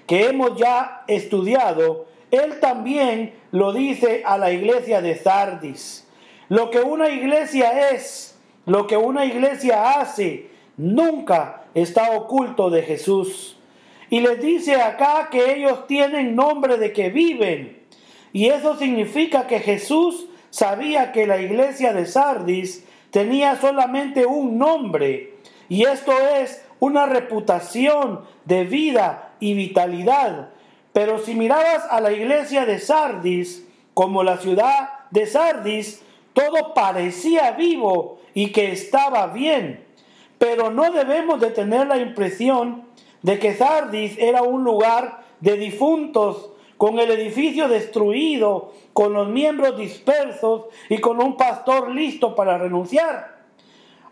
que 0.07 0.27
hemos 0.27 0.57
ya 0.57 1.05
estudiado, 1.07 2.07
Él 2.31 2.61
también 2.61 3.35
lo 3.53 3.73
dice 3.73 4.23
a 4.25 4.39
la 4.39 4.53
iglesia 4.53 5.01
de 5.01 5.17
Sardis. 5.17 6.09
Lo 6.49 6.71
que 6.71 6.81
una 6.81 7.09
iglesia 7.09 7.91
es, 7.91 8.39
lo 8.67 8.87
que 8.87 8.97
una 8.97 9.25
iglesia 9.25 10.01
hace, 10.01 10.54
nunca 10.77 11.65
está 11.75 12.13
oculto 12.13 12.71
de 12.71 12.83
Jesús. 12.83 13.57
Y 14.11 14.21
les 14.21 14.41
dice 14.41 14.81
acá 14.81 15.29
que 15.31 15.55
ellos 15.55 15.87
tienen 15.87 16.37
nombre 16.37 16.77
de 16.77 16.93
que 16.93 17.11
viven. 17.11 17.83
Y 18.33 18.47
eso 18.47 18.77
significa 18.77 19.47
que 19.47 19.61
Jesús 19.61 20.27
sabía 20.51 21.13
que 21.13 21.27
la 21.27 21.41
iglesia 21.41 21.93
de 21.93 22.07
Sardis 22.07 22.85
tenía 23.11 23.57
solamente 23.57 24.27
un 24.27 24.59
nombre. 24.59 25.35
Y 25.69 25.85
esto 25.85 26.13
es 26.37 26.65
una 26.81 27.07
reputación 27.07 28.21
de 28.45 28.65
vida 28.65 29.33
y 29.41 29.55
vitalidad. 29.55 30.51
Pero 30.93 31.19
si 31.19 31.35
mirabas 31.35 31.85
a 31.91 32.01
la 32.01 32.13
iglesia 32.13 32.67
de 32.67 32.79
Sardis 32.79 33.67
como 33.95 34.23
la 34.23 34.39
ciudad 34.39 34.91
de 35.11 35.27
Sardis, 35.27 36.03
todo 36.33 36.75
parecía 36.75 37.53
vivo 37.53 38.21
y 38.35 38.53
que 38.53 38.73
estaba 38.73 39.29
bien. 39.29 39.85
Pero 40.45 40.71
no 40.71 40.93
debemos 40.93 41.41
de 41.41 41.53
tener 41.53 41.87
la 41.87 41.97
impresión 41.97 42.83
de 43.23 43.39
que 43.39 43.55
Sardis 43.55 44.19
era 44.19 44.43
un 44.43 44.63
lugar 44.63 45.23
de 45.41 45.57
difuntos, 45.57 46.51
con 46.77 46.99
el 46.99 47.11
edificio 47.13 47.67
destruido, 47.67 48.75
con 48.93 49.15
los 49.15 49.27
miembros 49.27 49.79
dispersos 49.79 50.65
y 50.91 50.99
con 50.99 51.19
un 51.23 51.39
pastor 51.39 51.91
listo 51.93 52.35
para 52.35 52.59
renunciar. 52.59 53.39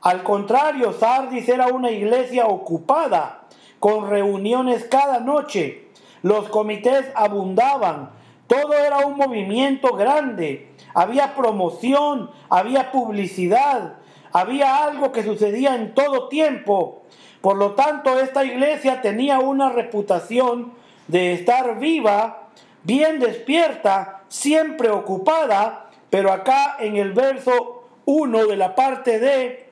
Al 0.01 0.23
contrario, 0.23 0.95
Sardis 0.95 1.51
era 1.51 1.67
una 1.67 1.91
iglesia 1.91 2.47
ocupada, 2.47 3.43
con 3.79 4.09
reuniones 4.09 4.85
cada 4.85 5.21
noche. 5.21 5.89
Los 6.23 6.49
comités 6.49 7.13
abundaban, 7.15 8.09
todo 8.47 8.73
era 8.73 9.05
un 9.05 9.19
movimiento 9.19 9.97
grande. 9.97 10.73
Había 10.95 11.35
promoción, 11.35 12.31
había 12.49 12.91
publicidad, 12.91 13.99
había 14.33 14.85
algo 14.85 15.13
que 15.13 15.23
sucedía 15.23 15.75
en 15.75 15.95
todo 15.95 16.29
tiempo. 16.29 17.03
Por 17.41 17.57
lo 17.57 17.73
tanto, 17.73 18.19
esta 18.19 18.45
iglesia 18.45 19.01
tenía 19.01 19.41
una 19.41 19.71
reputación 19.71 20.73
de 21.09 21.33
estar 21.33 21.79
viva, 21.79 22.49
bien 22.85 23.19
despierta, 23.19 24.23
siempre 24.29 24.91
ocupada, 24.91 25.91
pero 26.11 26.33
acá 26.33 26.77
en 26.79 26.97
el 26.97 27.13
verso 27.13 27.85
1 28.05 28.47
de 28.47 28.57
la 28.57 28.75
parte 28.75 29.19
D 29.19 29.69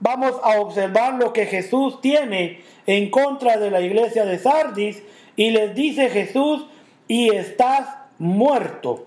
vamos 0.00 0.32
a 0.42 0.60
observar 0.60 1.14
lo 1.14 1.32
que 1.32 1.46
Jesús 1.46 2.00
tiene 2.00 2.62
en 2.86 3.10
contra 3.10 3.56
de 3.58 3.70
la 3.70 3.80
iglesia 3.80 4.24
de 4.24 4.38
Sardis 4.38 5.02
y 5.36 5.50
les 5.50 5.74
dice 5.74 6.08
Jesús, 6.08 6.66
y 7.06 7.34
estás 7.34 7.88
muerto. 8.18 9.06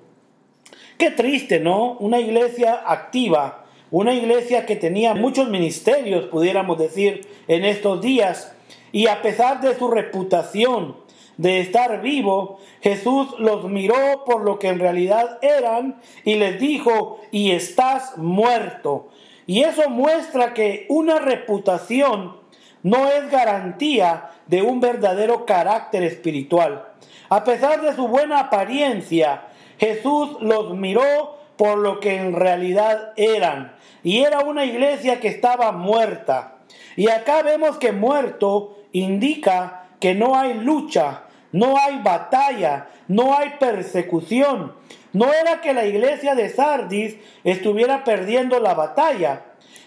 Qué 0.98 1.12
triste, 1.12 1.60
¿no? 1.60 1.93
Una 1.93 2.20
iglesia 2.20 2.84
activa, 2.86 3.61
una 3.91 4.13
iglesia 4.13 4.65
que 4.65 4.77
tenía 4.77 5.13
muchos 5.13 5.50
ministerios, 5.50 6.25
pudiéramos 6.25 6.79
decir, 6.79 7.27
en 7.48 7.65
estos 7.65 8.01
días, 8.01 8.53
y 8.93 9.07
a 9.07 9.21
pesar 9.21 9.62
de 9.62 9.77
su 9.77 9.89
reputación 9.89 10.95
de 11.38 11.60
estar 11.60 12.01
vivo, 12.01 12.60
Jesús 12.81 13.36
los 13.38 13.65
miró 13.65 14.24
por 14.25 14.43
lo 14.43 14.60
que 14.60 14.69
en 14.69 14.79
realidad 14.79 15.39
eran 15.41 16.01
y 16.24 16.36
les 16.36 16.60
dijo, 16.60 17.19
y 17.31 17.51
estás 17.51 18.17
muerto. 18.17 19.10
Y 19.45 19.63
eso 19.63 19.89
muestra 19.89 20.53
que 20.53 20.86
una 20.88 21.19
reputación 21.19 22.38
no 22.83 23.07
es 23.10 23.29
garantía 23.29 24.29
de 24.48 24.62
un 24.62 24.79
verdadero 24.79 25.45
carácter 25.45 26.03
espiritual. 26.03 26.88
A 27.29 27.43
pesar 27.43 27.81
de 27.81 27.93
su 27.95 28.07
buena 28.07 28.39
apariencia, 28.39 29.48
Jesús 29.79 30.38
los 30.41 30.75
miró 30.75 31.38
por 31.57 31.77
lo 31.77 32.00
que 32.00 32.15
en 32.15 32.33
realidad 32.33 33.13
eran. 33.15 33.75
Y 34.03 34.24
era 34.24 34.39
una 34.39 34.65
iglesia 34.65 35.20
que 35.20 35.27
estaba 35.27 35.72
muerta. 35.72 36.55
Y 36.96 37.10
acá 37.10 37.41
vemos 37.41 37.77
que 37.77 37.91
muerto 37.91 38.77
indica 38.91 39.89
que 40.00 40.15
no 40.15 40.36
hay 40.36 40.55
lucha, 40.55 41.24
no 41.51 41.77
hay 41.77 42.00
batalla, 42.00 42.88
no 43.08 43.36
hay 43.38 43.51
persecución. 43.60 44.74
No 45.13 45.34
era 45.34 45.62
que 45.62 45.74
la 45.74 45.86
iglesia 45.86 46.36
de 46.36 46.50
Sardis 46.50 47.17
estuviera 47.43 48.03
perdiendo 48.03 48.60
la 48.60 48.74
batalla. 48.74 49.43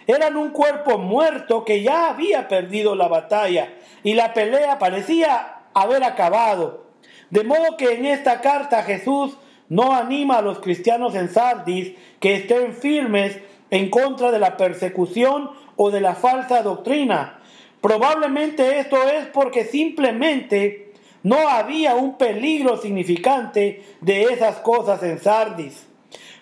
Eran 0.06 0.36
un 0.36 0.50
cuerpo 0.50 0.98
muerto 0.98 1.64
que 1.64 1.82
ya 1.82 2.10
había 2.10 2.46
perdido 2.46 2.94
la 2.94 3.08
batalla 3.08 3.72
y 4.02 4.14
la 4.14 4.34
pelea 4.34 4.78
parecía 4.78 5.62
haber 5.72 6.04
acabado. 6.04 6.84
De 7.30 7.42
modo 7.42 7.76
que 7.78 7.94
en 7.94 8.04
esta 8.04 8.42
carta 8.42 8.82
Jesús 8.82 9.38
no 9.70 9.94
anima 9.94 10.38
a 10.38 10.42
los 10.42 10.58
cristianos 10.58 11.14
en 11.14 11.30
Sardis 11.30 11.94
que 12.20 12.34
estén 12.34 12.74
firmes 12.74 13.38
en 13.70 13.90
contra 13.90 14.30
de 14.30 14.38
la 14.38 14.56
persecución 14.56 15.50
o 15.76 15.90
de 15.90 16.00
la 16.00 16.14
falsa 16.14 16.62
doctrina. 16.62 17.40
Probablemente 17.80 18.78
esto 18.78 18.96
es 19.08 19.26
porque 19.26 19.64
simplemente 19.64 20.92
no 21.22 21.48
había 21.48 21.96
un 21.96 22.16
peligro 22.16 22.76
significante 22.76 23.82
de 24.00 24.24
esas 24.24 24.56
cosas 24.56 25.02
en 25.02 25.18
Sardis. 25.18 25.86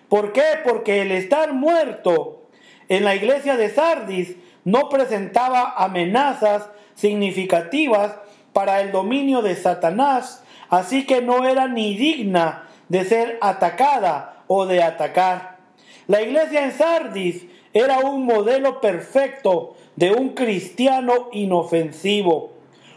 ¿Por 0.09 0.33
qué? 0.33 0.43
Porque 0.65 1.03
el 1.03 1.13
estar 1.13 1.53
muerto 1.53 2.43
en 2.89 3.05
la 3.05 3.15
iglesia 3.15 3.57
de 3.57 3.71
Sardis 3.71 4.37
no 4.65 4.89
presentaba 4.89 5.75
amenazas 5.77 6.69
significativas 6.95 8.17
para 8.53 8.81
el 8.81 8.93
dominio 8.93 9.41
de 9.41 9.57
Satanás, 9.57 10.45
así 10.69 11.07
que 11.07 11.23
no 11.23 11.47
era 11.47 11.69
ni 11.69 11.97
digna 11.97 12.69
de 12.89 13.05
ser 13.05 13.39
atacada 13.41 14.43
o 14.47 14.67
de 14.67 14.83
atacar. 14.83 15.52
La 16.09 16.21
iglesia 16.21 16.65
en 16.65 16.73
Sardis 16.73 17.47
era 17.73 18.01
un 18.01 18.27
modelo 18.27 18.81
perfecto 18.81 19.77
de 19.95 20.13
un 20.13 20.31
cristiano 20.31 21.29
inofensivo. 21.33 22.53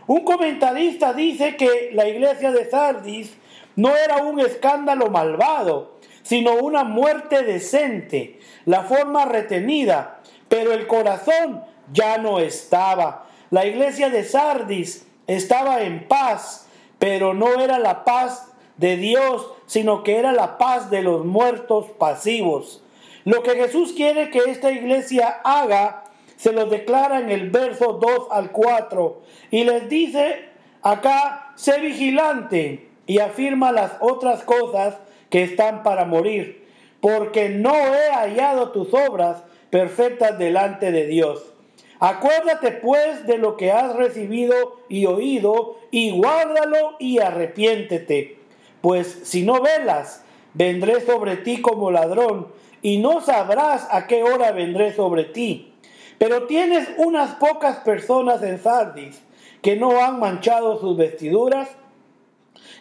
Un 0.08 0.24
comentarista 0.24 1.14
dice 1.14 1.56
que 1.56 1.92
la 1.94 2.08
iglesia 2.08 2.52
de 2.52 2.70
Sardis 2.70 3.38
no 3.76 3.96
era 3.96 4.18
un 4.18 4.40
escándalo 4.40 5.10
malvado, 5.10 5.96
sino 6.24 6.56
una 6.56 6.84
muerte 6.84 7.44
decente, 7.44 8.40
la 8.66 8.84
forma 8.84 9.26
retenida, 9.26 10.22
pero 10.50 10.74
el 10.74 10.88
corazón 10.88 11.64
ya 11.94 12.18
no 12.18 12.40
estaba. 12.40 13.28
La 13.52 13.66
iglesia 13.66 14.10
de 14.10 14.24
Sardis 14.24 15.08
estaba 15.28 15.82
en 15.82 16.08
paz, 16.08 16.68
pero 16.98 17.34
no 17.34 17.60
era 17.60 17.78
la 17.78 18.04
paz 18.04 18.52
de 18.78 18.98
Dios, 18.98 19.48
sino 19.68 20.04
que 20.04 20.18
era 20.18 20.32
la 20.32 20.58
paz 20.58 20.90
de 20.90 21.02
los 21.02 21.26
muertos 21.26 21.88
pasivos. 21.98 22.82
Lo 23.25 23.41
que 23.41 23.55
Jesús 23.55 23.94
quiere 23.94 24.29
que 24.29 24.39
esta 24.48 24.72
iglesia 24.72 25.41
haga, 25.44 26.03
se 26.38 26.53
lo 26.53 26.67
declara 26.67 27.20
en 27.20 27.32
el 27.32 27.50
verso 27.50 27.94
2 27.94 28.27
al 28.29 28.51
4 28.51 29.22
y 29.51 29.63
les 29.63 29.89
dice 29.89 30.50
acá, 30.84 31.53
sé 31.55 31.79
vigilante 31.79 32.88
y 33.08 33.20
afirma 33.20 33.72
las 33.72 33.94
otras 34.00 34.44
cosas 34.44 34.98
que 35.29 35.44
están 35.44 35.82
para 35.82 36.05
morir, 36.05 36.67
porque 37.01 37.50
no 37.50 37.74
he 37.74 38.12
hallado 38.13 38.72
tus 38.72 38.94
obras 38.94 39.44
perfectas 39.72 40.38
delante 40.38 40.91
de 40.91 41.08
Dios. 41.08 41.51
Acuérdate 42.00 42.74
pues 42.74 43.25
de 43.25 43.39
lo 43.39 43.58
que 43.58 43.72
has 43.72 43.96
recibido 43.96 44.82
y 44.88 45.08
oído, 45.08 45.79
y 45.89 46.12
guárdalo 46.12 46.96
y 47.00 47.20
arrepiéntete. 47.20 48.38
Pues 48.82 49.22
si 49.24 49.44
no 49.44 49.62
velas, 49.62 50.24
vendré 50.53 51.01
sobre 51.01 51.38
ti 51.38 51.62
como 51.62 51.89
ladrón, 51.89 52.48
y 52.86 53.00
no 53.00 53.20
sabrás 53.20 53.88
a 53.89 54.06
qué 54.06 54.22
hora 54.22 54.51
vendré 54.51 54.94
sobre 54.94 55.24
ti. 55.24 55.74
Pero 56.20 56.44
tienes 56.44 56.88
unas 56.98 57.32
pocas 57.32 57.77
personas 57.77 58.44
en 58.44 58.62
Sardis 58.62 59.24
que 59.63 59.75
no 59.75 60.06
han 60.06 60.20
manchado 60.20 60.80
sus 60.80 60.96
vestiduras 60.96 61.68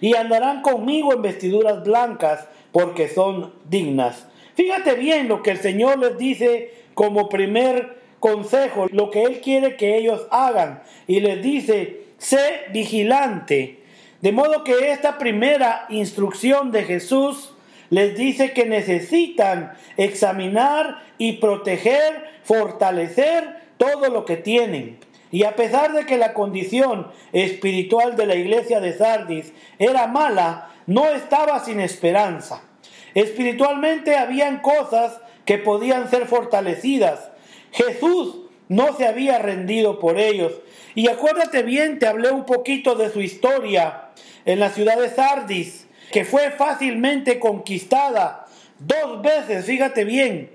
y 0.02 0.14
andarán 0.14 0.60
conmigo 0.60 1.14
en 1.14 1.22
vestiduras 1.22 1.82
blancas 1.84 2.46
porque 2.70 3.08
son 3.08 3.54
dignas. 3.70 4.26
Fíjate 4.56 4.92
bien 4.92 5.26
lo 5.26 5.42
que 5.42 5.52
el 5.52 5.58
Señor 5.60 5.98
les 5.98 6.18
dice 6.18 6.74
como 6.92 7.30
primer 7.30 7.96
consejo, 8.20 8.88
lo 8.92 9.10
que 9.10 9.22
Él 9.22 9.40
quiere 9.40 9.76
que 9.76 9.96
ellos 9.96 10.26
hagan. 10.30 10.82
Y 11.06 11.20
les 11.20 11.42
dice, 11.42 12.08
sé 12.18 12.66
vigilante 12.74 13.82
De 14.20 14.32
modo 14.32 14.64
que 14.64 14.90
esta 14.90 15.16
primera 15.16 15.86
instrucción 15.88 16.72
de 16.72 16.84
Jesús 16.84 17.53
les 17.94 18.16
dice 18.16 18.52
que 18.52 18.66
necesitan 18.66 19.72
examinar 19.96 21.04
y 21.16 21.34
proteger, 21.34 22.40
fortalecer 22.42 23.68
todo 23.76 24.08
lo 24.08 24.24
que 24.24 24.36
tienen. 24.36 24.98
Y 25.30 25.44
a 25.44 25.54
pesar 25.54 25.92
de 25.92 26.04
que 26.04 26.18
la 26.18 26.34
condición 26.34 27.12
espiritual 27.32 28.16
de 28.16 28.26
la 28.26 28.34
iglesia 28.34 28.80
de 28.80 28.94
Sardis 28.94 29.52
era 29.78 30.08
mala, 30.08 30.70
no 30.88 31.06
estaba 31.10 31.64
sin 31.64 31.78
esperanza. 31.78 32.62
Espiritualmente 33.14 34.16
habían 34.16 34.58
cosas 34.58 35.20
que 35.44 35.58
podían 35.58 36.10
ser 36.10 36.26
fortalecidas. 36.26 37.30
Jesús 37.70 38.40
no 38.66 38.96
se 38.96 39.06
había 39.06 39.38
rendido 39.38 40.00
por 40.00 40.18
ellos. 40.18 40.52
Y 40.96 41.08
acuérdate 41.08 41.62
bien, 41.62 42.00
te 42.00 42.08
hablé 42.08 42.32
un 42.32 42.44
poquito 42.44 42.96
de 42.96 43.10
su 43.10 43.20
historia 43.20 44.08
en 44.46 44.58
la 44.58 44.70
ciudad 44.70 44.98
de 45.00 45.10
Sardis, 45.10 45.86
que 46.12 46.24
fue 46.24 46.50
fácilmente 46.50 47.38
conquistada 47.38 48.46
dos 48.78 49.22
veces, 49.22 49.64
fíjate 49.64 50.04
bien. 50.04 50.50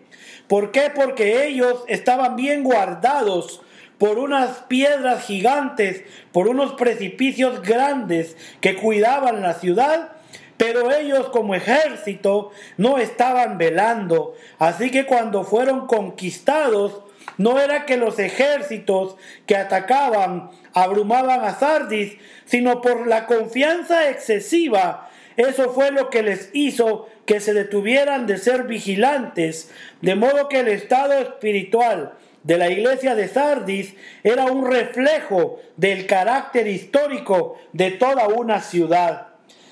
¿Por 0.47 0.71
qué? 0.71 0.91
Porque 0.93 1.45
ellos 1.45 1.83
estaban 1.87 2.35
bien 2.35 2.63
guardados 2.63 3.61
por 3.99 4.17
unas 4.17 4.59
piedras 4.67 5.25
gigantes, 5.25 6.03
por 6.31 6.47
unos 6.47 6.73
precipicios 6.73 7.61
grandes 7.61 8.35
que 8.61 8.75
cuidaban 8.75 9.41
la 9.41 9.53
ciudad, 9.53 10.13
pero 10.57 10.91
ellos 10.91 11.29
como 11.29 11.53
ejército 11.53 12.51
no 12.77 12.97
estaban 12.97 13.57
velando. 13.57 14.35
Así 14.57 14.89
que 14.89 15.05
cuando 15.05 15.43
fueron 15.43 15.85
conquistados, 15.85 17.01
no 17.37 17.59
era 17.59 17.85
que 17.85 17.97
los 17.97 18.19
ejércitos 18.19 19.15
que 19.45 19.55
atacaban 19.55 20.49
abrumaban 20.73 21.41
a 21.41 21.55
Sardis, 21.55 22.17
sino 22.45 22.81
por 22.81 23.07
la 23.07 23.25
confianza 23.25 24.09
excesiva. 24.09 25.08
Eso 25.39 25.71
fue 25.71 25.91
lo 25.91 26.09
que 26.09 26.21
les 26.21 26.49
hizo 26.51 27.07
que 27.25 27.39
se 27.39 27.53
detuvieran 27.53 28.27
de 28.27 28.37
ser 28.37 28.63
vigilantes, 28.63 29.71
de 30.01 30.15
modo 30.15 30.49
que 30.49 30.59
el 30.59 30.67
estado 30.67 31.13
espiritual 31.13 32.15
de 32.43 32.57
la 32.57 32.69
iglesia 32.69 33.15
de 33.15 33.29
Sardis 33.29 33.95
era 34.21 34.47
un 34.47 34.69
reflejo 34.69 35.61
del 35.77 36.07
carácter 36.07 36.67
histórico 36.67 37.57
de 37.71 37.91
toda 37.91 38.27
una 38.27 38.59
ciudad. 38.59 39.27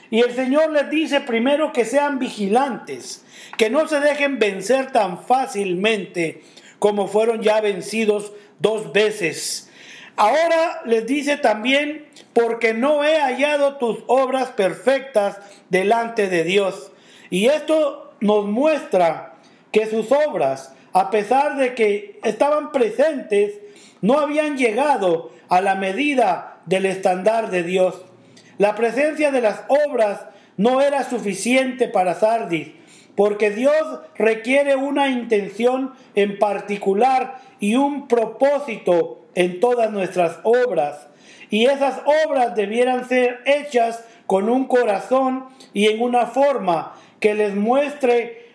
Y 0.10 0.22
el 0.22 0.34
Señor 0.34 0.72
les 0.72 0.90
dice 0.90 1.20
primero 1.20 1.74
que 1.74 1.84
sean 1.84 2.18
vigilantes, 2.18 3.26
que 3.58 3.70
no 3.70 3.90
se 3.90 4.00
dejen 4.00 4.40
vencer 4.40 4.94
tan 4.94 5.22
fácilmente 5.22 6.44
como 6.80 7.10
fueron 7.10 7.42
ya 7.42 7.60
vencidos 7.60 8.32
dos 8.60 8.94
veces. 8.94 9.67
Ahora 10.18 10.82
les 10.86 11.06
dice 11.06 11.38
también, 11.38 12.08
porque 12.34 12.74
no 12.74 13.04
he 13.04 13.20
hallado 13.20 13.78
tus 13.78 14.00
obras 14.08 14.50
perfectas 14.50 15.38
delante 15.70 16.28
de 16.28 16.44
Dios. 16.44 16.92
Y 17.30 17.46
esto 17.46 18.12
nos 18.20 18.46
muestra 18.46 19.36
que 19.72 19.86
sus 19.86 20.12
obras, 20.12 20.74
a 20.92 21.12
pesar 21.12 21.56
de 21.58 21.76
que 21.76 22.20
estaban 22.24 22.72
presentes, 22.72 23.60
no 24.02 24.18
habían 24.20 24.58
llegado 24.58 25.32
a 25.50 25.62
la 25.62 25.76
medida 25.76 26.58
del 26.66 26.88
estándar 26.88 27.52
de 27.52 27.62
Dios. 27.62 28.02
La 28.58 28.74
presencia 28.74 29.32
de 29.32 29.42
las 29.42 29.66
obras 29.68 30.26
no 30.58 30.82
era 30.82 31.08
suficiente 31.08 31.88
para 31.88 32.16
Sardis, 32.16 32.70
porque 33.16 33.52
Dios 33.52 34.00
requiere 34.16 34.76
una 34.76 35.10
intención 35.10 35.94
en 36.16 36.40
particular 36.40 37.40
y 37.60 37.76
un 37.76 38.08
propósito 38.08 39.17
en 39.38 39.60
todas 39.60 39.92
nuestras 39.92 40.40
obras. 40.42 41.08
Y 41.52 41.68
esas 41.68 42.02
obras 42.26 42.56
debieran 42.56 43.08
ser 43.08 43.40
hechas 43.46 44.04
con 44.26 44.50
un 44.50 44.66
corazón 44.66 45.46
y 45.74 45.86
en 45.86 46.02
una 46.02 46.26
forma 46.26 46.96
que 47.20 47.36
les 47.36 47.56
muestre 47.56 48.48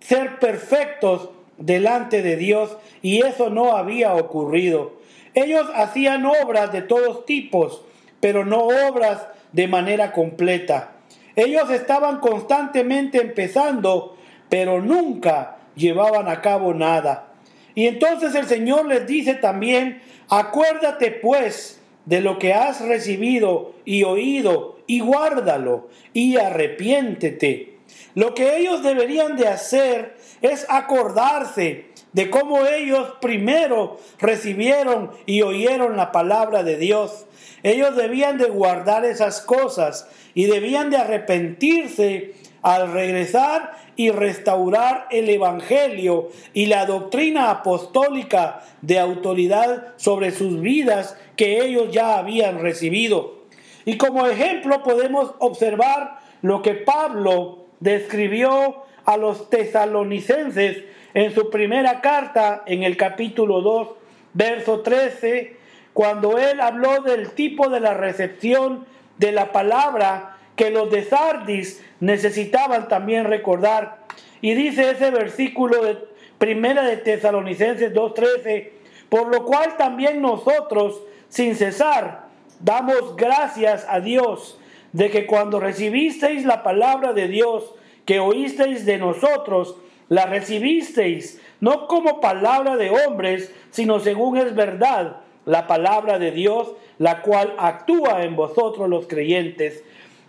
ser 0.00 0.40
perfectos 0.40 1.30
delante 1.56 2.20
de 2.20 2.36
Dios 2.36 2.76
y 3.00 3.24
eso 3.24 3.48
no 3.48 3.76
había 3.76 4.12
ocurrido. 4.14 4.94
Ellos 5.34 5.66
hacían 5.72 6.26
obras 6.26 6.72
de 6.72 6.82
todos 6.82 7.26
tipos, 7.26 7.82
pero 8.18 8.44
no 8.44 8.66
obras 8.88 9.28
de 9.52 9.68
manera 9.68 10.10
completa. 10.10 10.94
Ellos 11.36 11.70
estaban 11.70 12.18
constantemente 12.18 13.20
empezando, 13.20 14.16
pero 14.48 14.82
nunca 14.82 15.58
llevaban 15.76 16.26
a 16.26 16.40
cabo 16.40 16.74
nada. 16.74 17.28
Y 17.76 17.86
entonces 17.86 18.34
el 18.34 18.46
Señor 18.46 18.86
les 18.86 19.06
dice 19.06 19.34
también, 19.34 20.00
acuérdate 20.28 21.10
pues 21.10 21.80
de 22.06 22.20
lo 22.20 22.38
que 22.38 22.54
has 22.54 22.80
recibido 22.80 23.72
y 23.84 24.04
oído, 24.04 24.78
y 24.86 25.00
guárdalo, 25.00 25.88
y 26.12 26.36
arrepiéntete. 26.36 27.78
Lo 28.14 28.34
que 28.34 28.58
ellos 28.58 28.82
deberían 28.82 29.36
de 29.36 29.48
hacer 29.48 30.16
es 30.42 30.66
acordarse 30.68 31.86
de 32.12 32.30
cómo 32.30 32.66
ellos 32.66 33.14
primero 33.20 33.98
recibieron 34.18 35.10
y 35.26 35.42
oyeron 35.42 35.96
la 35.96 36.12
palabra 36.12 36.62
de 36.62 36.76
Dios. 36.76 37.26
Ellos 37.62 37.96
debían 37.96 38.38
de 38.38 38.46
guardar 38.46 39.04
esas 39.04 39.40
cosas 39.40 40.06
y 40.34 40.44
debían 40.44 40.90
de 40.90 40.98
arrepentirse 40.98 42.34
al 42.64 42.92
regresar 42.92 43.76
y 43.94 44.10
restaurar 44.10 45.06
el 45.10 45.28
Evangelio 45.28 46.30
y 46.54 46.66
la 46.66 46.86
doctrina 46.86 47.50
apostólica 47.50 48.62
de 48.80 48.98
autoridad 48.98 49.88
sobre 49.96 50.30
sus 50.30 50.60
vidas 50.60 51.16
que 51.36 51.62
ellos 51.62 51.92
ya 51.92 52.16
habían 52.16 52.60
recibido. 52.60 53.44
Y 53.84 53.98
como 53.98 54.26
ejemplo 54.26 54.82
podemos 54.82 55.34
observar 55.40 56.20
lo 56.40 56.62
que 56.62 56.72
Pablo 56.72 57.66
describió 57.80 58.84
a 59.04 59.18
los 59.18 59.50
tesalonicenses 59.50 60.84
en 61.12 61.34
su 61.34 61.50
primera 61.50 62.00
carta 62.00 62.62
en 62.64 62.82
el 62.82 62.96
capítulo 62.96 63.60
2, 63.60 63.88
verso 64.32 64.80
13, 64.80 65.56
cuando 65.92 66.38
él 66.38 66.62
habló 66.62 67.02
del 67.02 67.32
tipo 67.32 67.68
de 67.68 67.80
la 67.80 67.92
recepción 67.92 68.86
de 69.18 69.32
la 69.32 69.52
palabra 69.52 70.33
que 70.56 70.70
los 70.70 70.90
de 70.90 71.04
Sardis 71.04 71.82
necesitaban 72.00 72.88
también 72.88 73.24
recordar. 73.24 74.04
Y 74.40 74.54
dice 74.54 74.90
ese 74.90 75.10
versículo 75.10 75.82
de 75.82 75.98
Primera 76.38 76.82
de 76.82 76.96
Tesalonicenses 76.96 77.92
2:13, 77.92 78.72
por 79.08 79.28
lo 79.28 79.44
cual 79.44 79.76
también 79.76 80.20
nosotros, 80.20 81.00
sin 81.28 81.54
cesar, 81.56 82.26
damos 82.60 83.16
gracias 83.16 83.86
a 83.88 84.00
Dios 84.00 84.58
de 84.92 85.10
que 85.10 85.26
cuando 85.26 85.60
recibisteis 85.60 86.44
la 86.44 86.62
palabra 86.62 87.12
de 87.12 87.28
Dios 87.28 87.74
que 88.04 88.20
oísteis 88.20 88.84
de 88.84 88.98
nosotros, 88.98 89.76
la 90.08 90.26
recibisteis 90.26 91.40
no 91.60 91.86
como 91.88 92.20
palabra 92.20 92.76
de 92.76 92.90
hombres, 92.90 93.52
sino 93.70 94.00
según 94.00 94.36
es 94.36 94.54
verdad, 94.54 95.16
la 95.46 95.66
palabra 95.66 96.18
de 96.18 96.30
Dios, 96.30 96.74
la 96.98 97.22
cual 97.22 97.54
actúa 97.58 98.22
en 98.22 98.36
vosotros 98.36 98.88
los 98.88 99.06
creyentes. 99.06 99.82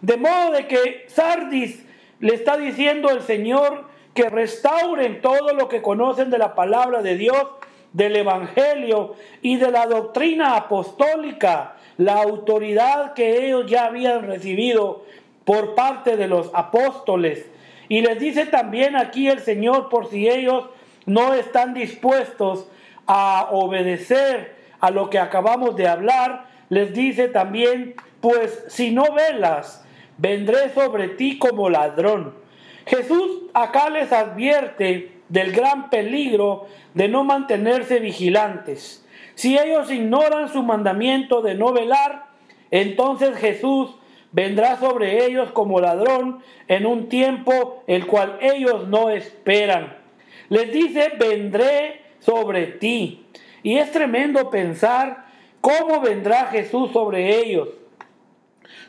De 0.05 0.17
modo 0.17 0.51
de 0.51 0.67
que 0.67 1.05
Sardis 1.07 1.83
le 2.19 2.35
está 2.35 2.57
diciendo 2.57 3.09
el 3.09 3.23
Señor 3.23 3.85
que 4.13 4.29
restauren 4.29 5.19
todo 5.19 5.51
lo 5.53 5.67
que 5.67 5.81
conocen 5.81 6.29
de 6.29 6.37
la 6.37 6.53
palabra 6.53 7.01
de 7.01 7.17
Dios, 7.17 7.43
del 7.91 8.15
Evangelio 8.15 9.15
y 9.41 9.57
de 9.57 9.71
la 9.71 9.87
doctrina 9.87 10.57
apostólica, 10.57 11.77
la 11.97 12.21
autoridad 12.21 13.13
que 13.13 13.47
ellos 13.47 13.65
ya 13.65 13.85
habían 13.85 14.27
recibido 14.27 15.05
por 15.43 15.73
parte 15.73 16.17
de 16.17 16.27
los 16.27 16.51
apóstoles. 16.53 17.47
Y 17.89 18.01
les 18.01 18.19
dice 18.19 18.45
también 18.45 18.95
aquí 18.95 19.27
el 19.27 19.39
Señor, 19.39 19.89
por 19.89 20.11
si 20.11 20.29
ellos 20.29 20.65
no 21.07 21.33
están 21.33 21.73
dispuestos 21.73 22.67
a 23.07 23.47
obedecer 23.49 24.53
a 24.79 24.91
lo 24.91 25.09
que 25.09 25.17
acabamos 25.17 25.75
de 25.75 25.87
hablar, 25.87 26.45
les 26.69 26.93
dice 26.93 27.27
también, 27.27 27.95
pues 28.21 28.65
si 28.67 28.91
no 28.91 29.11
velas, 29.11 29.81
vendré 30.17 30.69
sobre 30.73 31.09
ti 31.09 31.37
como 31.37 31.69
ladrón. 31.69 32.33
Jesús 32.85 33.43
acá 33.53 33.89
les 33.89 34.11
advierte 34.11 35.11
del 35.29 35.51
gran 35.51 35.89
peligro 35.89 36.67
de 36.93 37.07
no 37.07 37.23
mantenerse 37.23 37.99
vigilantes. 37.99 39.05
Si 39.33 39.57
ellos 39.57 39.91
ignoran 39.91 40.49
su 40.49 40.63
mandamiento 40.63 41.41
de 41.41 41.55
no 41.55 41.73
velar, 41.73 42.25
entonces 42.71 43.35
Jesús 43.37 43.95
vendrá 44.31 44.77
sobre 44.77 45.25
ellos 45.25 45.51
como 45.51 45.79
ladrón 45.79 46.39
en 46.67 46.85
un 46.85 47.09
tiempo 47.09 47.83
el 47.87 48.05
cual 48.05 48.37
ellos 48.41 48.87
no 48.87 49.09
esperan. 49.09 49.97
Les 50.49 50.71
dice, 50.71 51.11
vendré 51.17 52.01
sobre 52.19 52.67
ti. 52.67 53.25
Y 53.63 53.77
es 53.77 53.91
tremendo 53.91 54.49
pensar 54.49 55.25
cómo 55.61 56.01
vendrá 56.01 56.47
Jesús 56.47 56.91
sobre 56.91 57.39
ellos. 57.39 57.69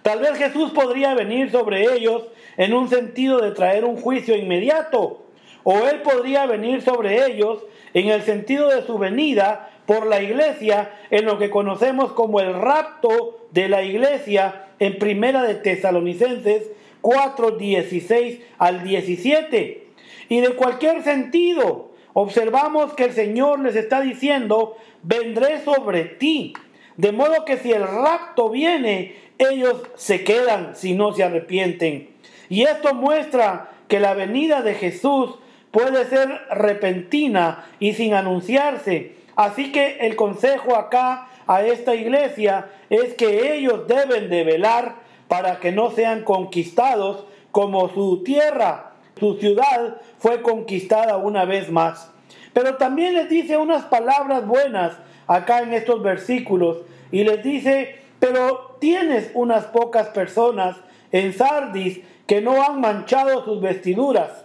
Tal 0.06 0.20
vez 0.20 0.38
Jesús 0.38 0.70
podría 0.70 1.14
venir 1.14 1.50
sobre 1.50 1.82
ellos 1.92 2.22
en 2.56 2.74
un 2.74 2.88
sentido 2.88 3.40
de 3.40 3.50
traer 3.50 3.84
un 3.84 3.96
juicio 3.96 4.36
inmediato, 4.36 5.24
o 5.64 5.78
Él 5.88 6.00
podría 6.02 6.46
venir 6.46 6.80
sobre 6.80 7.26
ellos 7.26 7.64
en 7.92 8.10
el 8.10 8.22
sentido 8.22 8.68
de 8.68 8.86
su 8.86 8.98
venida 8.98 9.68
por 9.84 10.06
la 10.06 10.22
iglesia, 10.22 10.92
en 11.10 11.24
lo 11.24 11.38
que 11.38 11.50
conocemos 11.50 12.12
como 12.12 12.38
el 12.38 12.54
rapto 12.54 13.48
de 13.50 13.68
la 13.68 13.82
iglesia 13.82 14.66
en 14.78 14.96
Primera 14.96 15.42
de 15.42 15.56
Tesalonicenses 15.56 16.70
4, 17.00 17.50
16 17.56 18.42
al 18.58 18.84
17. 18.84 19.88
Y 20.28 20.40
de 20.40 20.50
cualquier 20.50 21.02
sentido, 21.02 21.90
observamos 22.12 22.94
que 22.94 23.06
el 23.06 23.12
Señor 23.12 23.58
les 23.58 23.74
está 23.74 24.02
diciendo, 24.02 24.76
vendré 25.02 25.64
sobre 25.64 26.04
ti. 26.04 26.52
De 26.96 27.12
modo 27.12 27.44
que 27.44 27.58
si 27.58 27.72
el 27.72 27.82
rapto 27.82 28.48
viene, 28.48 29.25
ellos 29.38 29.82
se 29.96 30.24
quedan 30.24 30.76
si 30.76 30.94
no 30.94 31.12
se 31.12 31.24
arrepienten. 31.24 32.10
Y 32.48 32.62
esto 32.62 32.94
muestra 32.94 33.70
que 33.88 34.00
la 34.00 34.14
venida 34.14 34.62
de 34.62 34.74
Jesús 34.74 35.36
puede 35.70 36.06
ser 36.06 36.28
repentina 36.50 37.66
y 37.78 37.94
sin 37.94 38.14
anunciarse. 38.14 39.16
Así 39.36 39.72
que 39.72 39.98
el 40.00 40.16
consejo 40.16 40.76
acá 40.76 41.28
a 41.46 41.62
esta 41.62 41.94
iglesia 41.94 42.70
es 42.90 43.14
que 43.14 43.54
ellos 43.56 43.86
deben 43.86 44.30
de 44.30 44.44
velar 44.44 44.96
para 45.28 45.60
que 45.60 45.72
no 45.72 45.90
sean 45.90 46.22
conquistados 46.22 47.24
como 47.50 47.88
su 47.88 48.22
tierra, 48.22 48.92
su 49.18 49.36
ciudad 49.36 50.00
fue 50.18 50.42
conquistada 50.42 51.16
una 51.16 51.44
vez 51.44 51.70
más. 51.70 52.10
Pero 52.52 52.76
también 52.76 53.14
les 53.14 53.28
dice 53.28 53.56
unas 53.56 53.84
palabras 53.84 54.46
buenas 54.46 54.92
acá 55.26 55.60
en 55.60 55.72
estos 55.72 56.02
versículos 56.02 56.78
y 57.10 57.24
les 57.24 57.42
dice, 57.42 57.96
pero 58.18 58.76
tienes 58.80 59.30
unas 59.34 59.64
pocas 59.66 60.08
personas 60.08 60.76
en 61.12 61.32
Sardis 61.32 62.00
que 62.26 62.40
no 62.40 62.62
han 62.62 62.80
manchado 62.80 63.44
sus 63.44 63.60
vestiduras. 63.60 64.44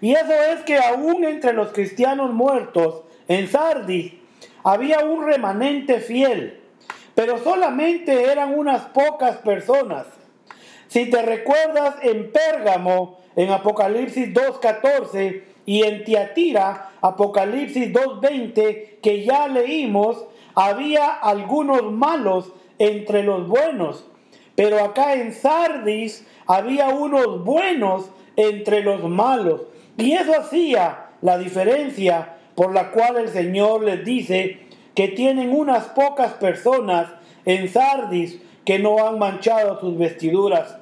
Y 0.00 0.12
eso 0.12 0.32
es 0.52 0.62
que 0.64 0.78
aún 0.78 1.24
entre 1.24 1.52
los 1.52 1.72
cristianos 1.72 2.32
muertos 2.32 3.02
en 3.28 3.48
Sardis 3.48 4.12
había 4.62 5.00
un 5.00 5.24
remanente 5.24 6.00
fiel 6.00 6.60
pero 7.16 7.38
solamente 7.38 8.30
eran 8.30 8.56
unas 8.56 8.82
pocas 8.90 9.38
personas. 9.38 10.06
Si 10.86 11.08
te 11.08 11.22
recuerdas 11.22 11.94
en 12.02 12.30
Pérgamo, 12.30 13.18
en 13.34 13.50
Apocalipsis 13.50 14.34
2.14, 14.34 15.42
y 15.64 15.82
en 15.82 16.04
Tiatira, 16.04 16.90
Apocalipsis 17.00 17.90
2.20, 17.92 19.00
que 19.00 19.24
ya 19.24 19.48
leímos, 19.48 20.26
había 20.54 21.10
algunos 21.10 21.90
malos 21.90 22.52
entre 22.78 23.22
los 23.22 23.48
buenos. 23.48 24.06
Pero 24.54 24.82
acá 24.82 25.14
en 25.14 25.32
Sardis 25.32 26.26
había 26.46 26.88
unos 26.88 27.44
buenos 27.44 28.10
entre 28.36 28.82
los 28.82 29.02
malos. 29.04 29.62
Y 29.96 30.12
eso 30.12 30.32
hacía 30.38 31.06
la 31.22 31.38
diferencia 31.38 32.34
por 32.54 32.72
la 32.72 32.90
cual 32.90 33.16
el 33.16 33.28
Señor 33.28 33.82
les 33.82 34.04
dice, 34.04 34.60
que 34.94 35.08
tienen 35.08 35.54
unas 35.54 35.84
pocas 35.84 36.32
personas 36.34 37.08
en 37.44 37.68
Sardis 37.68 38.40
que 38.64 38.78
no 38.78 39.06
han 39.06 39.18
manchado 39.18 39.78
sus 39.78 39.96
vestiduras. 39.98 40.76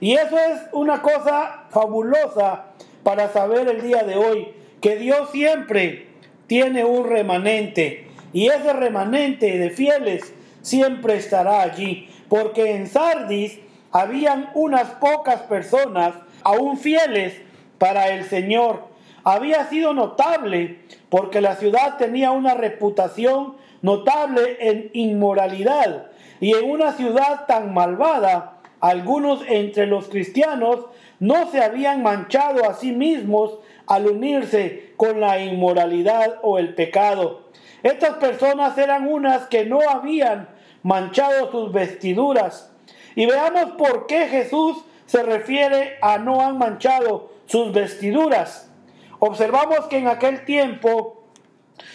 Y 0.00 0.14
eso 0.14 0.36
es 0.36 0.60
una 0.72 1.02
cosa 1.02 1.66
fabulosa 1.70 2.66
para 3.04 3.28
saber 3.32 3.68
el 3.68 3.80
día 3.82 4.02
de 4.02 4.16
hoy, 4.16 4.48
que 4.80 4.96
Dios 4.96 5.30
siempre 5.30 6.08
tiene 6.46 6.84
un 6.84 7.08
remanente 7.08 8.08
y 8.32 8.48
ese 8.48 8.72
remanente 8.72 9.58
de 9.58 9.70
fieles 9.70 10.34
siempre 10.62 11.16
estará 11.16 11.62
allí, 11.62 12.08
porque 12.28 12.76
en 12.76 12.86
Sardis 12.86 13.58
habían 13.92 14.50
unas 14.54 14.88
pocas 14.92 15.42
personas 15.42 16.14
aún 16.42 16.76
fieles 16.78 17.40
para 17.78 18.08
el 18.08 18.24
Señor. 18.24 18.84
Había 19.24 19.66
sido 19.66 19.94
notable 19.94 20.80
porque 21.08 21.40
la 21.40 21.56
ciudad 21.56 21.96
tenía 21.98 22.30
una 22.30 22.54
reputación 22.54 23.56
notable 23.82 24.56
en 24.60 24.90
inmoralidad. 24.92 26.06
Y 26.40 26.54
en 26.54 26.70
una 26.70 26.92
ciudad 26.92 27.46
tan 27.46 27.74
malvada, 27.74 28.60
algunos 28.80 29.42
entre 29.46 29.86
los 29.86 30.08
cristianos 30.08 30.86
no 31.18 31.50
se 31.50 31.62
habían 31.62 32.02
manchado 32.02 32.68
a 32.68 32.74
sí 32.74 32.92
mismos 32.92 33.58
al 33.86 34.06
unirse 34.06 34.94
con 34.96 35.20
la 35.20 35.38
inmoralidad 35.42 36.38
o 36.42 36.58
el 36.58 36.74
pecado. 36.74 37.49
Estas 37.82 38.16
personas 38.16 38.76
eran 38.78 39.06
unas 39.06 39.46
que 39.46 39.64
no 39.64 39.80
habían 39.88 40.48
manchado 40.82 41.50
sus 41.50 41.72
vestiduras. 41.72 42.72
Y 43.14 43.26
veamos 43.26 43.72
por 43.72 44.06
qué 44.06 44.28
Jesús 44.28 44.84
se 45.06 45.22
refiere 45.22 45.98
a 46.02 46.18
no 46.18 46.40
han 46.40 46.58
manchado 46.58 47.32
sus 47.46 47.72
vestiduras. 47.72 48.70
Observamos 49.18 49.86
que 49.86 49.98
en 49.98 50.08
aquel 50.08 50.44
tiempo 50.44 51.24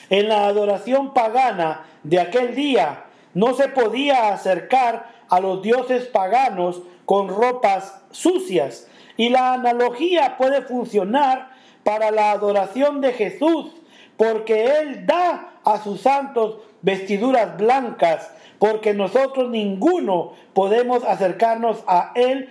en 0.09 0.29
la 0.29 0.47
adoración 0.47 1.13
pagana 1.13 1.85
de 2.03 2.19
aquel 2.19 2.55
día 2.55 3.05
no 3.33 3.53
se 3.53 3.67
podía 3.67 4.33
acercar 4.33 5.13
a 5.29 5.39
los 5.39 5.61
dioses 5.61 6.05
paganos 6.05 6.81
con 7.05 7.29
ropas 7.29 8.03
sucias. 8.11 8.87
Y 9.17 9.29
la 9.29 9.53
analogía 9.53 10.37
puede 10.37 10.61
funcionar 10.61 11.51
para 11.83 12.11
la 12.11 12.31
adoración 12.31 12.99
de 13.01 13.13
Jesús, 13.13 13.71
porque 14.17 14.65
Él 14.65 15.05
da 15.05 15.54
a 15.65 15.83
sus 15.83 16.01
santos 16.01 16.59
vestiduras 16.81 17.57
blancas, 17.57 18.31
porque 18.59 18.93
nosotros 18.93 19.49
ninguno 19.49 20.33
podemos 20.53 21.03
acercarnos 21.03 21.83
a 21.87 22.11
Él, 22.15 22.49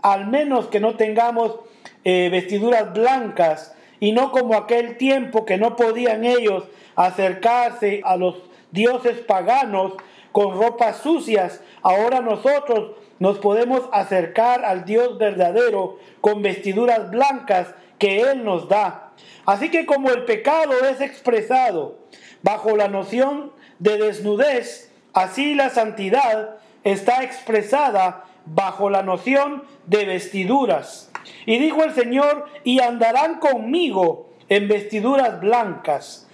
al 0.00 0.28
menos 0.28 0.68
que 0.68 0.80
no 0.80 0.96
tengamos 0.96 1.56
eh, 2.04 2.28
vestiduras 2.30 2.92
blancas, 2.92 3.74
y 4.00 4.12
no 4.12 4.32
como 4.32 4.54
aquel 4.54 4.96
tiempo 4.96 5.44
que 5.44 5.56
no 5.56 5.76
podían 5.76 6.24
ellos 6.24 6.64
acercarse 6.94 8.00
a 8.04 8.16
los 8.16 8.36
dioses 8.70 9.18
paganos 9.18 9.94
con 10.32 10.58
ropas 10.58 10.98
sucias, 10.98 11.60
ahora 11.82 12.20
nosotros 12.20 12.96
nos 13.18 13.38
podemos 13.38 13.82
acercar 13.92 14.64
al 14.64 14.84
Dios 14.84 15.16
verdadero 15.18 15.98
con 16.20 16.42
vestiduras 16.42 17.10
blancas 17.10 17.74
que 17.98 18.20
Él 18.20 18.44
nos 18.44 18.68
da. 18.68 19.03
Así 19.46 19.70
que 19.70 19.86
como 19.86 20.10
el 20.10 20.24
pecado 20.24 20.72
es 20.84 21.00
expresado 21.00 21.98
bajo 22.42 22.76
la 22.76 22.88
noción 22.88 23.52
de 23.78 23.98
desnudez, 23.98 24.92
así 25.12 25.54
la 25.54 25.70
santidad 25.70 26.56
está 26.82 27.22
expresada 27.22 28.24
bajo 28.46 28.90
la 28.90 29.02
noción 29.02 29.64
de 29.86 30.04
vestiduras. 30.04 31.10
Y 31.46 31.58
dijo 31.58 31.84
el 31.84 31.94
Señor, 31.94 32.46
y 32.64 32.80
andarán 32.80 33.38
conmigo 33.38 34.30
en 34.48 34.68
vestiduras 34.68 35.40
blancas 35.40 36.24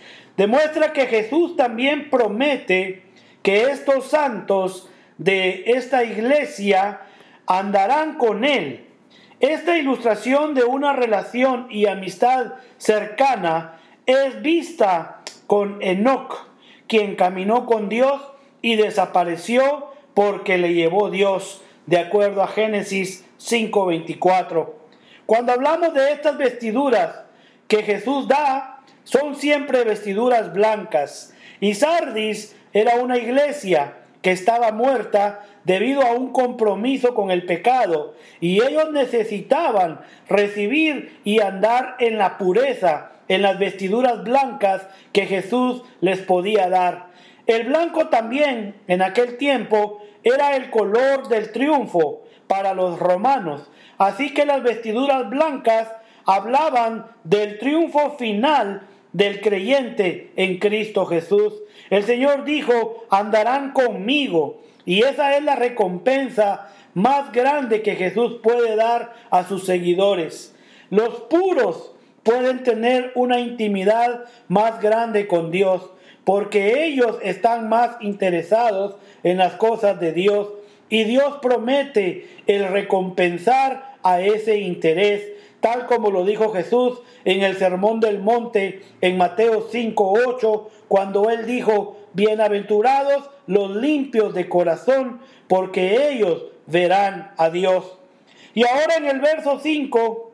demuestra 0.40 0.94
que 0.94 1.07
Jesús 1.07 1.55
también 1.55 2.09
promete 2.09 3.03
que 3.42 3.64
estos 3.64 4.09
santos 4.09 4.88
de 5.18 5.64
esta 5.66 6.03
iglesia 6.03 7.03
andarán 7.46 8.16
con 8.16 8.42
Él. 8.42 8.87
Esta 9.40 9.79
ilustración 9.79 10.53
de 10.53 10.64
una 10.64 10.92
relación 10.92 11.66
y 11.70 11.87
amistad 11.87 12.53
cercana 12.76 13.81
es 14.05 14.42
vista 14.42 15.22
con 15.46 15.79
Enoch, 15.81 16.46
quien 16.87 17.16
caminó 17.16 17.64
con 17.64 17.88
Dios 17.88 18.20
y 18.61 18.76
desapareció 18.76 19.92
porque 20.12 20.59
le 20.59 20.74
llevó 20.74 21.09
Dios, 21.09 21.62
de 21.87 21.98
acuerdo 21.98 22.42
a 22.42 22.48
Génesis 22.48 23.24
5:24. 23.38 24.74
Cuando 25.24 25.53
hablamos 25.53 25.94
de 25.94 26.12
estas 26.12 26.37
vestiduras 26.37 27.22
que 27.66 27.83
Jesús 27.83 28.29
da, 28.29 28.83
son 29.05 29.37
siempre 29.37 29.85
vestiduras 29.85 30.53
blancas. 30.53 31.33
Y 31.61 31.74
Sardis 31.74 32.55
era 32.74 32.96
una 32.96 33.16
iglesia 33.16 33.94
que 34.20 34.33
estaba 34.33 34.70
muerta 34.72 35.46
debido 35.64 36.03
a 36.03 36.12
un 36.12 36.33
compromiso 36.33 37.14
con 37.14 37.31
el 37.31 37.44
pecado 37.44 38.14
y 38.40 38.62
ellos 38.62 38.90
necesitaban 38.92 40.01
recibir 40.29 41.20
y 41.25 41.40
andar 41.40 41.96
en 41.99 42.18
la 42.18 42.38
pureza, 42.38 43.12
en 43.29 43.42
las 43.42 43.59
vestiduras 43.59 44.25
blancas 44.25 44.87
que 45.12 45.27
Jesús 45.27 45.83
les 46.01 46.20
podía 46.20 46.68
dar. 46.68 47.11
El 47.46 47.64
blanco 47.64 48.09
también 48.09 48.75
en 48.87 49.03
aquel 49.03 49.37
tiempo 49.37 50.03
era 50.23 50.57
el 50.57 50.70
color 50.70 51.29
del 51.29 51.53
triunfo 51.53 52.23
para 52.46 52.75
los 52.75 52.99
romanos, 52.99 53.70
así 53.99 54.35
que 54.35 54.44
las 54.44 54.62
vestiduras 54.62 55.29
blancas 55.31 55.88
hablaban 56.27 57.07
del 57.25 57.59
triunfo 57.59 58.16
final 58.18 58.83
del 59.12 59.40
creyente 59.40 60.33
en 60.37 60.59
Cristo 60.59 61.07
Jesús. 61.07 61.55
El 61.90 62.05
Señor 62.05 62.44
dijo, 62.44 63.05
andarán 63.11 63.73
conmigo. 63.73 64.62
Y 64.90 65.05
esa 65.05 65.37
es 65.37 65.44
la 65.44 65.55
recompensa 65.55 66.68
más 66.94 67.31
grande 67.31 67.81
que 67.81 67.94
Jesús 67.94 68.40
puede 68.42 68.74
dar 68.74 69.12
a 69.31 69.44
sus 69.44 69.64
seguidores. 69.64 70.53
Los 70.90 71.20
puros 71.31 71.92
pueden 72.24 72.64
tener 72.64 73.12
una 73.14 73.38
intimidad 73.38 74.24
más 74.48 74.81
grande 74.81 75.29
con 75.29 75.53
Dios, 75.53 75.92
porque 76.24 76.87
ellos 76.87 77.18
están 77.22 77.68
más 77.68 77.98
interesados 78.00 78.96
en 79.22 79.38
las 79.38 79.53
cosas 79.53 80.00
de 80.00 80.12
Dios. 80.12 80.48
Y 80.88 81.05
Dios 81.05 81.38
promete 81.40 82.29
el 82.48 82.66
recompensar 82.66 83.94
a 84.03 84.20
ese 84.20 84.59
interés 84.59 85.22
tal 85.61 85.87
como 85.87 86.11
lo 86.11 86.24
dijo 86.24 86.53
Jesús 86.53 87.00
en 87.24 87.42
el 87.42 87.57
Sermón 87.57 88.00
del 88.00 88.18
Monte 88.18 88.83
en 89.00 89.18
Mateo 89.18 89.68
5:8, 89.70 90.68
cuando 90.88 91.31
él 91.31 91.46
dijo, 91.46 91.96
bienaventurados 92.12 93.31
los 93.51 93.75
limpios 93.75 94.33
de 94.33 94.49
corazón, 94.49 95.21
porque 95.49 96.13
ellos 96.13 96.45
verán 96.67 97.33
a 97.37 97.51
Dios. 97.51 97.99
Y 98.55 98.63
ahora 98.65 98.95
en 98.97 99.07
el 99.07 99.19
verso 99.19 99.59
5 99.59 100.33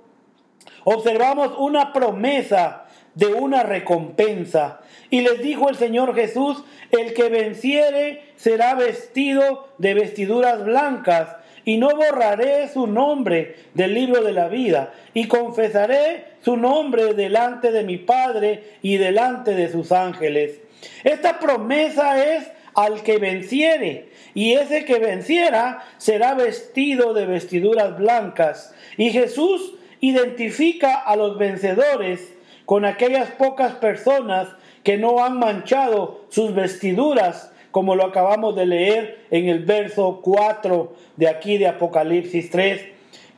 observamos 0.84 1.54
una 1.56 1.94
promesa 1.94 2.84
de 3.14 3.28
una 3.28 3.62
recompensa. 3.62 4.82
Y 5.08 5.22
les 5.22 5.40
dijo 5.40 5.70
el 5.70 5.76
Señor 5.76 6.14
Jesús, 6.14 6.62
el 6.90 7.14
que 7.14 7.30
venciere 7.30 8.22
será 8.36 8.74
vestido 8.74 9.68
de 9.78 9.94
vestiduras 9.94 10.62
blancas, 10.62 11.36
y 11.64 11.78
no 11.78 11.88
borraré 11.96 12.68
su 12.68 12.86
nombre 12.86 13.56
del 13.72 13.94
libro 13.94 14.22
de 14.22 14.32
la 14.32 14.48
vida, 14.48 14.92
y 15.14 15.26
confesaré 15.26 16.26
su 16.42 16.58
nombre 16.58 17.14
delante 17.14 17.72
de 17.72 17.82
mi 17.82 17.96
Padre 17.96 18.74
y 18.82 18.98
delante 18.98 19.54
de 19.54 19.72
sus 19.72 19.90
ángeles. 19.90 20.60
Esta 21.02 21.38
promesa 21.38 22.22
es 22.22 22.50
al 22.76 23.02
que 23.02 23.18
venciere, 23.18 24.10
y 24.34 24.52
ese 24.52 24.84
que 24.84 24.98
venciera 24.98 25.82
será 25.96 26.34
vestido 26.34 27.14
de 27.14 27.26
vestiduras 27.26 27.96
blancas. 27.96 28.74
Y 28.98 29.10
Jesús 29.10 29.74
identifica 30.00 30.94
a 30.94 31.16
los 31.16 31.38
vencedores 31.38 32.34
con 32.66 32.84
aquellas 32.84 33.30
pocas 33.30 33.74
personas 33.76 34.48
que 34.84 34.98
no 34.98 35.24
han 35.24 35.38
manchado 35.38 36.26
sus 36.28 36.54
vestiduras, 36.54 37.50
como 37.70 37.96
lo 37.96 38.04
acabamos 38.04 38.54
de 38.54 38.66
leer 38.66 39.20
en 39.30 39.48
el 39.48 39.64
verso 39.64 40.20
4 40.22 40.94
de 41.16 41.28
aquí 41.28 41.56
de 41.58 41.68
Apocalipsis 41.68 42.50
3. 42.50 42.82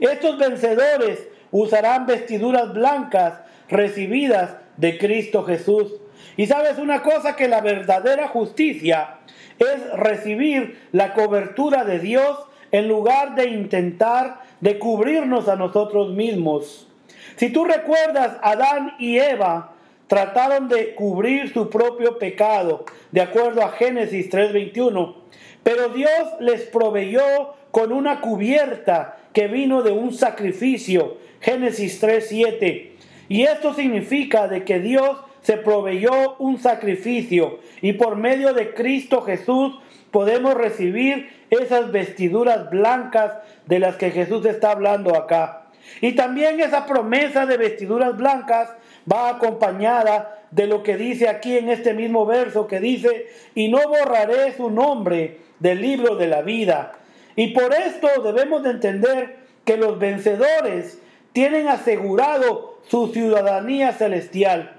Estos 0.00 0.36
vencedores 0.38 1.28
usarán 1.52 2.06
vestiduras 2.06 2.72
blancas 2.74 3.40
recibidas 3.68 4.56
de 4.76 4.98
Cristo 4.98 5.44
Jesús. 5.44 5.92
Y 6.38 6.46
sabes 6.46 6.78
una 6.78 7.02
cosa, 7.02 7.34
que 7.34 7.48
la 7.48 7.60
verdadera 7.60 8.28
justicia 8.28 9.16
es 9.58 9.92
recibir 9.94 10.78
la 10.92 11.12
cobertura 11.12 11.84
de 11.84 11.98
Dios 11.98 12.38
en 12.70 12.86
lugar 12.86 13.34
de 13.34 13.48
intentar 13.48 14.42
de 14.60 14.78
cubrirnos 14.78 15.48
a 15.48 15.56
nosotros 15.56 16.10
mismos. 16.10 16.86
Si 17.34 17.50
tú 17.50 17.64
recuerdas, 17.64 18.36
Adán 18.40 18.94
y 19.00 19.18
Eva 19.18 19.72
trataron 20.06 20.68
de 20.68 20.94
cubrir 20.94 21.52
su 21.52 21.68
propio 21.70 22.18
pecado, 22.20 22.84
de 23.10 23.20
acuerdo 23.20 23.62
a 23.62 23.72
Génesis 23.72 24.30
3:21, 24.30 25.16
pero 25.64 25.88
Dios 25.88 26.36
les 26.38 26.62
proveyó 26.62 27.56
con 27.72 27.92
una 27.92 28.20
cubierta 28.20 29.16
que 29.32 29.48
vino 29.48 29.82
de 29.82 29.90
un 29.90 30.14
sacrificio, 30.14 31.16
Génesis 31.40 32.00
3:7. 32.00 32.92
Y 33.28 33.42
esto 33.42 33.74
significa 33.74 34.46
de 34.46 34.64
que 34.64 34.78
Dios 34.78 35.18
se 35.48 35.56
proveyó 35.56 36.36
un 36.40 36.60
sacrificio 36.60 37.60
y 37.80 37.94
por 37.94 38.16
medio 38.16 38.52
de 38.52 38.74
Cristo 38.74 39.22
Jesús 39.22 39.78
podemos 40.10 40.52
recibir 40.52 41.30
esas 41.48 41.90
vestiduras 41.90 42.68
blancas 42.68 43.32
de 43.64 43.78
las 43.78 43.96
que 43.96 44.10
Jesús 44.10 44.44
está 44.44 44.72
hablando 44.72 45.16
acá. 45.16 45.68
Y 46.02 46.12
también 46.12 46.60
esa 46.60 46.84
promesa 46.84 47.46
de 47.46 47.56
vestiduras 47.56 48.14
blancas 48.18 48.74
va 49.10 49.30
acompañada 49.30 50.38
de 50.50 50.66
lo 50.66 50.82
que 50.82 50.98
dice 50.98 51.30
aquí 51.30 51.56
en 51.56 51.70
este 51.70 51.94
mismo 51.94 52.26
verso 52.26 52.66
que 52.66 52.78
dice, 52.78 53.28
y 53.54 53.68
no 53.68 53.78
borraré 53.88 54.54
su 54.54 54.68
nombre 54.68 55.38
del 55.60 55.80
libro 55.80 56.16
de 56.16 56.26
la 56.26 56.42
vida. 56.42 56.92
Y 57.36 57.54
por 57.54 57.72
esto 57.72 58.06
debemos 58.22 58.64
de 58.64 58.72
entender 58.72 59.36
que 59.64 59.78
los 59.78 59.98
vencedores 59.98 61.00
tienen 61.32 61.68
asegurado 61.68 62.80
su 62.86 63.08
ciudadanía 63.08 63.92
celestial. 63.92 64.74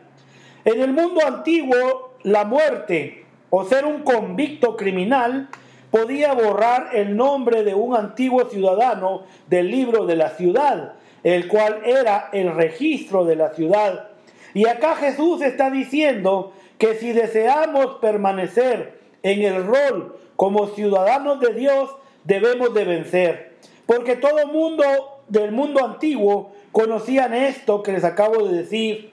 En 0.66 0.82
el 0.82 0.94
mundo 0.94 1.22
antiguo, 1.26 2.14
la 2.24 2.46
muerte 2.46 3.26
o 3.50 3.66
ser 3.66 3.86
un 3.86 4.04
convicto 4.04 4.76
criminal 4.76 5.50
podía 5.92 6.34
borrar 6.34 6.90
el 6.94 7.16
nombre 7.16 7.64
de 7.64 7.74
un 7.74 7.96
antiguo 7.96 8.46
ciudadano 8.50 9.24
del 9.48 9.72
libro 9.72 10.06
de 10.06 10.16
la 10.16 10.30
ciudad 10.30 10.94
el 11.24 11.48
cual 11.48 11.82
era 11.86 12.30
el 12.32 12.54
registro 12.54 13.26
de 13.26 13.36
la 13.36 13.54
ciudad. 13.54 14.10
Y 14.54 14.68
acá 14.68 14.96
Jesús 14.96 15.42
está 15.42 15.70
diciendo 15.70 16.54
que 16.78 16.96
si 16.96 17.12
deseamos 17.12 17.98
permanecer 18.02 19.00
en 19.22 19.42
el 19.42 19.66
rol 19.66 20.18
como 20.36 20.68
ciudadanos 20.68 21.40
de 21.40 21.54
Dios, 21.54 21.90
debemos 22.24 22.74
de 22.74 22.86
vencer. 22.86 23.54
Porque 23.86 24.16
todo 24.16 24.48
mundo 24.48 24.84
del 25.28 25.52
mundo 25.52 25.84
antiguo 25.84 26.54
conocían 26.72 27.34
esto 27.34 27.84
que 27.84 27.92
les 27.92 28.04
acabo 28.04 28.48
de 28.48 28.60
decir, 28.60 29.12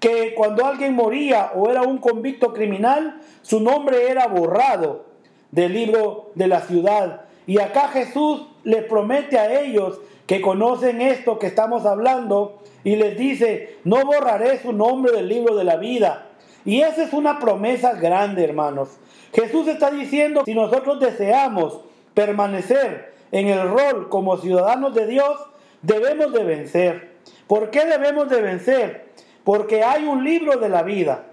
que 0.00 0.34
cuando 0.34 0.64
alguien 0.64 0.94
moría 0.94 1.52
o 1.54 1.70
era 1.70 1.82
un 1.82 1.98
convicto 1.98 2.52
criminal, 2.52 3.20
su 3.42 3.60
nombre 3.60 4.10
era 4.10 4.26
borrado 4.26 5.06
del 5.50 5.72
libro 5.72 6.30
de 6.34 6.46
la 6.46 6.60
ciudad. 6.60 7.22
Y 7.46 7.58
acá 7.60 7.88
Jesús 7.88 8.46
les 8.64 8.84
promete 8.84 9.38
a 9.38 9.60
ellos 9.60 10.00
que 10.26 10.40
conocen 10.40 11.00
esto 11.00 11.38
que 11.38 11.46
estamos 11.46 11.86
hablando 11.86 12.58
y 12.84 12.96
les 12.96 13.16
dice, 13.16 13.78
no 13.84 14.04
borraré 14.04 14.60
su 14.60 14.72
nombre 14.72 15.12
del 15.12 15.28
libro 15.28 15.56
de 15.56 15.64
la 15.64 15.76
vida. 15.76 16.26
Y 16.64 16.82
esa 16.82 17.02
es 17.02 17.12
una 17.12 17.38
promesa 17.38 17.94
grande, 17.94 18.44
hermanos. 18.44 18.90
Jesús 19.32 19.66
está 19.68 19.90
diciendo, 19.90 20.42
si 20.44 20.54
nosotros 20.54 21.00
deseamos 21.00 21.80
permanecer 22.14 23.14
en 23.32 23.48
el 23.48 23.68
rol 23.68 24.08
como 24.08 24.36
ciudadanos 24.36 24.94
de 24.94 25.06
Dios, 25.06 25.38
debemos 25.82 26.32
de 26.32 26.44
vencer. 26.44 27.12
¿Por 27.46 27.70
qué 27.70 27.86
debemos 27.86 28.28
de 28.28 28.42
vencer? 28.42 29.07
Porque 29.48 29.82
hay 29.82 30.04
un 30.04 30.24
libro 30.24 30.58
de 30.58 30.68
la 30.68 30.82
vida. 30.82 31.24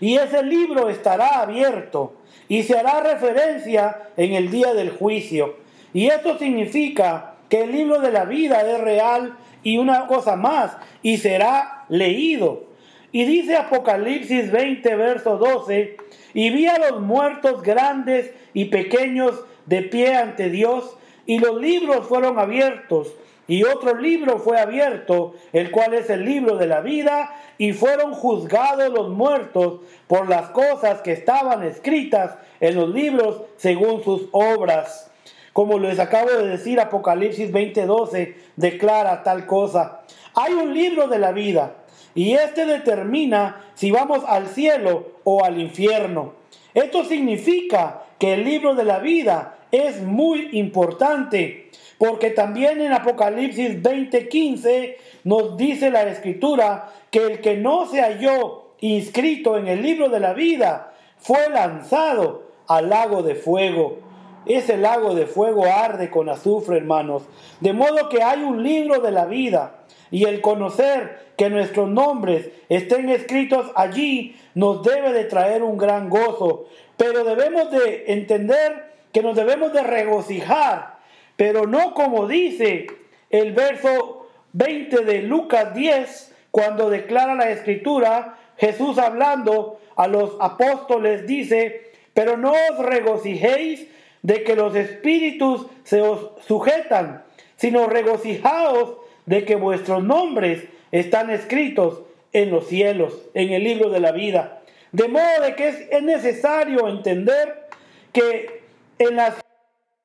Y 0.00 0.16
ese 0.16 0.42
libro 0.42 0.88
estará 0.88 1.42
abierto 1.42 2.14
y 2.48 2.62
se 2.62 2.78
hará 2.78 3.02
referencia 3.02 4.08
en 4.16 4.32
el 4.32 4.50
día 4.50 4.72
del 4.72 4.88
juicio. 4.88 5.56
Y 5.92 6.06
esto 6.06 6.38
significa 6.38 7.34
que 7.50 7.64
el 7.64 7.72
libro 7.72 8.00
de 8.00 8.10
la 8.10 8.24
vida 8.24 8.62
es 8.62 8.80
real 8.80 9.36
y 9.62 9.76
una 9.76 10.06
cosa 10.06 10.34
más, 10.34 10.74
y 11.02 11.18
será 11.18 11.84
leído. 11.90 12.64
Y 13.12 13.26
dice 13.26 13.54
Apocalipsis 13.54 14.50
20, 14.50 14.94
verso 14.96 15.36
12, 15.36 15.98
y 16.32 16.48
vi 16.48 16.68
a 16.68 16.78
los 16.78 17.02
muertos 17.02 17.62
grandes 17.62 18.32
y 18.54 18.64
pequeños 18.64 19.44
de 19.66 19.82
pie 19.82 20.16
ante 20.16 20.48
Dios, 20.48 20.96
y 21.26 21.38
los 21.38 21.60
libros 21.60 22.06
fueron 22.06 22.38
abiertos, 22.38 23.12
y 23.50 23.64
otro 23.64 23.96
libro 23.96 24.38
fue 24.38 24.60
abierto, 24.60 25.34
el 25.52 25.72
cual 25.72 25.94
es 25.94 26.08
el 26.08 26.24
libro 26.24 26.56
de 26.56 26.68
la 26.68 26.82
vida, 26.82 27.34
y 27.58 27.72
fueron 27.72 28.14
juzgados 28.14 28.90
los 28.90 29.08
muertos 29.08 29.80
por 30.06 30.28
las 30.28 30.50
cosas 30.50 31.00
que 31.00 31.10
estaban 31.10 31.64
escritas 31.64 32.36
en 32.60 32.76
los 32.76 32.90
libros 32.90 33.42
según 33.56 34.04
sus 34.04 34.28
obras. 34.30 35.10
Como 35.52 35.80
les 35.80 35.98
acabo 35.98 36.30
de 36.30 36.46
decir, 36.46 36.78
Apocalipsis 36.78 37.50
20:12 37.50 38.36
declara 38.54 39.24
tal 39.24 39.46
cosa. 39.46 40.02
Hay 40.36 40.52
un 40.52 40.72
libro 40.72 41.08
de 41.08 41.18
la 41.18 41.32
vida 41.32 41.74
y 42.14 42.34
este 42.34 42.66
determina 42.66 43.64
si 43.74 43.90
vamos 43.90 44.22
al 44.28 44.46
cielo 44.46 45.08
o 45.24 45.44
al 45.44 45.60
infierno. 45.60 46.34
Esto 46.72 47.02
significa 47.02 48.04
que 48.20 48.34
el 48.34 48.44
libro 48.44 48.76
de 48.76 48.84
la 48.84 49.00
vida 49.00 49.56
es 49.72 50.02
muy 50.02 50.50
importante, 50.52 51.70
porque 51.98 52.30
también 52.30 52.80
en 52.80 52.92
Apocalipsis 52.92 53.82
20:15 53.82 54.96
nos 55.24 55.56
dice 55.56 55.90
la 55.90 56.02
escritura 56.02 56.92
que 57.10 57.24
el 57.24 57.40
que 57.40 57.56
no 57.56 57.86
se 57.86 58.02
halló 58.02 58.74
inscrito 58.80 59.56
en 59.56 59.68
el 59.68 59.82
libro 59.82 60.08
de 60.10 60.20
la 60.20 60.34
vida 60.34 60.92
fue 61.16 61.48
lanzado 61.50 62.42
al 62.66 62.90
lago 62.90 63.22
de 63.22 63.34
fuego. 63.34 63.98
Ese 64.46 64.76
lago 64.76 65.14
de 65.14 65.26
fuego 65.26 65.64
arde 65.64 66.10
con 66.10 66.28
azufre, 66.28 66.76
hermanos. 66.76 67.22
De 67.60 67.72
modo 67.72 68.08
que 68.08 68.22
hay 68.22 68.42
un 68.42 68.62
libro 68.62 69.00
de 69.00 69.10
la 69.10 69.26
vida. 69.26 69.76
Y 70.10 70.24
el 70.24 70.40
conocer 70.40 71.32
que 71.36 71.50
nuestros 71.50 71.88
nombres 71.88 72.50
estén 72.68 73.08
escritos 73.10 73.70
allí 73.76 74.36
nos 74.54 74.82
debe 74.82 75.12
de 75.12 75.24
traer 75.24 75.62
un 75.62 75.76
gran 75.76 76.08
gozo. 76.08 76.66
Pero 77.00 77.24
debemos 77.24 77.70
de 77.70 78.04
entender 78.08 78.92
que 79.10 79.22
nos 79.22 79.34
debemos 79.34 79.72
de 79.72 79.82
regocijar. 79.82 80.98
Pero 81.34 81.66
no 81.66 81.94
como 81.94 82.28
dice 82.28 82.88
el 83.30 83.54
verso 83.54 84.28
20 84.52 85.06
de 85.06 85.22
Lucas 85.22 85.72
10, 85.72 86.36
cuando 86.50 86.90
declara 86.90 87.34
la 87.36 87.48
escritura, 87.48 88.36
Jesús 88.58 88.98
hablando 88.98 89.80
a 89.96 90.08
los 90.08 90.36
apóstoles 90.40 91.26
dice, 91.26 91.90
pero 92.12 92.36
no 92.36 92.52
os 92.52 92.84
regocijéis 92.84 93.86
de 94.20 94.44
que 94.44 94.54
los 94.54 94.74
espíritus 94.76 95.68
se 95.84 96.02
os 96.02 96.32
sujetan, 96.46 97.24
sino 97.56 97.86
regocijaos 97.86 98.98
de 99.24 99.46
que 99.46 99.56
vuestros 99.56 100.04
nombres 100.04 100.64
están 100.92 101.30
escritos 101.30 102.02
en 102.34 102.50
los 102.50 102.66
cielos, 102.66 103.22
en 103.32 103.52
el 103.52 103.64
libro 103.64 103.88
de 103.88 104.00
la 104.00 104.12
vida. 104.12 104.59
De 104.92 105.06
modo 105.08 105.42
de 105.42 105.54
que 105.54 105.68
es, 105.68 106.02
necesario 106.02 106.88
entender 106.88 107.68
que 108.12 108.64
en 108.98 109.16
las 109.16 109.40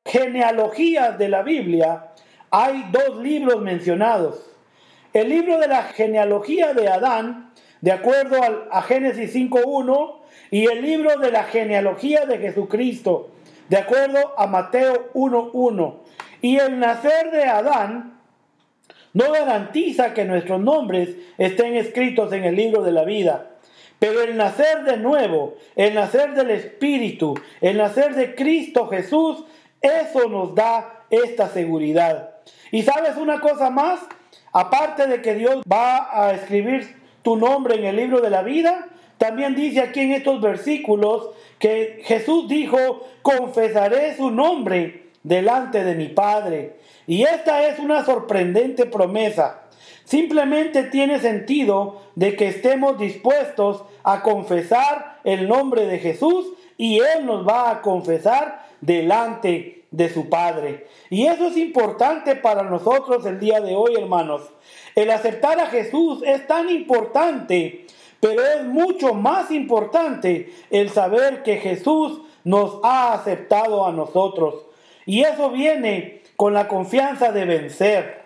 genealogías 0.06 1.18
de 1.18 1.30
la 1.30 1.42
Biblia 1.42 2.12
hay 2.52 2.86
dos 2.92 3.18
libros 3.22 3.62
mencionados. 3.62 4.52
El 5.14 5.30
libro 5.30 5.58
de 5.58 5.68
la 5.68 5.84
genealogía 5.84 6.74
de 6.74 6.88
Adán, 6.88 7.52
de 7.82 7.92
acuerdo 7.92 8.40
a 8.72 8.82
Génesis 8.84 9.34
5.1, 9.36 10.20
y 10.52 10.66
el 10.66 10.82
libro 10.82 11.18
de 11.18 11.32
la 11.32 11.46
genealogía 11.46 12.26
de 12.26 12.38
Jesucristo, 12.38 13.32
de 13.70 13.78
acuerdo 13.78 14.34
a 14.38 14.46
Mateo 14.46 15.12
1.1. 15.14 15.96
Y 16.42 16.58
el 16.58 16.78
nacer 16.80 17.32
de 17.32 17.46
Adán 17.46 18.20
no 19.14 19.32
garantiza 19.32 20.14
que 20.14 20.26
nuestros 20.26 20.60
nombres 20.60 21.16
estén 21.38 21.76
escritos 21.76 22.32
en 22.34 22.44
el 22.44 22.56
libro 22.56 22.84
de 22.84 22.92
la 22.92 23.04
vida. 23.04 23.55
Pero 24.00 24.22
el 24.22 24.36
nacer 24.36 24.84
de 24.84 24.98
nuevo, 24.98 25.56
el 25.76 25.94
nacer 25.94 26.34
del 26.34 26.52
Espíritu, 26.52 27.34
el 27.62 27.78
nacer 27.78 28.16
de 28.16 28.36
Cristo 28.36 28.88
Jesús, 28.88 29.46
eso 29.82 30.30
nos 30.30 30.54
da 30.56 31.06
esta 31.10 31.50
seguridad. 31.50 32.36
Y 32.72 32.84
sabes 32.84 33.16
una 33.18 33.40
cosa 33.40 33.70
más, 33.70 34.00
aparte 34.52 35.08
de 35.08 35.22
que 35.22 35.36
Dios 35.36 35.64
va 35.72 36.10
a 36.12 36.34
escribir 36.34 36.96
tu 37.22 37.36
nombre 37.38 37.76
en 37.76 37.86
el 37.86 37.96
libro 37.96 38.22
de 38.22 38.30
la 38.30 38.44
vida, 38.44 38.88
también 39.18 39.56
dice 39.56 39.82
aquí 39.82 40.02
en 40.02 40.12
estos 40.12 40.42
versículos 40.42 41.30
que 41.58 42.02
Jesús 42.04 42.48
dijo, 42.48 43.08
confesaré 43.22 44.16
su 44.18 44.30
nombre 44.30 45.06
delante 45.24 45.84
de 45.84 45.96
mi 45.96 46.10
Padre. 46.10 46.76
Y 47.08 47.24
esta 47.24 47.68
es 47.68 47.80
una 47.80 48.04
sorprendente 48.04 48.86
promesa. 48.86 49.62
Simplemente 50.06 50.84
tiene 50.84 51.20
sentido 51.20 52.02
de 52.16 52.36
que 52.36 52.48
estemos 52.48 52.98
dispuestos 52.98 53.84
a 54.04 54.22
confesar 54.22 55.20
el 55.24 55.48
nombre 55.48 55.88
de 55.88 56.00
Jesús 56.00 56.54
y 56.78 57.00
Él 57.00 57.26
nos 57.26 57.46
va 57.46 57.72
a 57.72 57.82
confesar 57.82 58.66
delante 58.82 59.84
de 59.90 60.10
su 60.14 60.30
Padre. 60.30 60.88
Y 61.10 61.26
eso 61.26 61.48
es 61.48 61.58
importante 61.58 62.36
para 62.36 62.64
nosotros 62.64 63.26
el 63.26 63.40
día 63.40 63.62
de 63.62 63.76
hoy, 63.76 63.96
hermanos. 63.96 64.44
El 64.94 65.10
aceptar 65.10 65.60
a 65.60 65.68
Jesús 65.68 66.22
es 66.26 66.46
tan 66.46 66.70
importante, 66.70 67.88
pero 68.20 68.46
es 68.46 68.64
mucho 68.64 69.14
más 69.14 69.50
importante 69.52 70.54
el 70.70 70.90
saber 70.90 71.42
que 71.44 71.58
Jesús 71.58 72.22
nos 72.44 72.80
ha 72.84 73.14
aceptado 73.14 73.86
a 73.86 73.92
nosotros. 73.92 74.66
Y 75.06 75.22
eso 75.22 75.50
viene 75.50 76.22
con 76.36 76.54
la 76.54 76.68
confianza 76.68 77.32
de 77.32 77.46
vencer, 77.46 78.25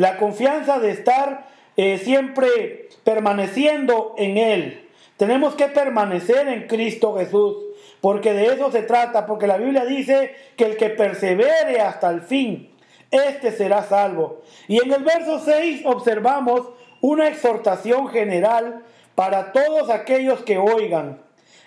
la 0.00 0.16
confianza 0.16 0.78
de 0.78 0.90
estar 0.90 1.46
eh, 1.76 1.98
siempre 1.98 2.88
permaneciendo 3.04 4.14
en 4.18 4.36
Él. 4.36 4.88
Tenemos 5.16 5.54
que 5.54 5.66
permanecer 5.66 6.48
en 6.48 6.66
Cristo 6.66 7.16
Jesús, 7.16 7.56
porque 8.00 8.32
de 8.32 8.46
eso 8.46 8.70
se 8.70 8.82
trata, 8.82 9.26
porque 9.26 9.46
la 9.46 9.56
Biblia 9.56 9.84
dice 9.84 10.34
que 10.56 10.64
el 10.64 10.76
que 10.76 10.90
persevere 10.90 11.80
hasta 11.80 12.10
el 12.10 12.22
fin, 12.22 12.70
este 13.10 13.52
será 13.52 13.82
salvo. 13.82 14.42
Y 14.68 14.82
en 14.82 14.92
el 14.92 15.02
verso 15.02 15.40
6 15.40 15.82
observamos 15.84 16.68
una 17.00 17.28
exhortación 17.28 18.08
general 18.08 18.82
para 19.14 19.52
todos 19.52 19.90
aquellos 19.90 20.42
que 20.42 20.58
oigan. 20.58 21.20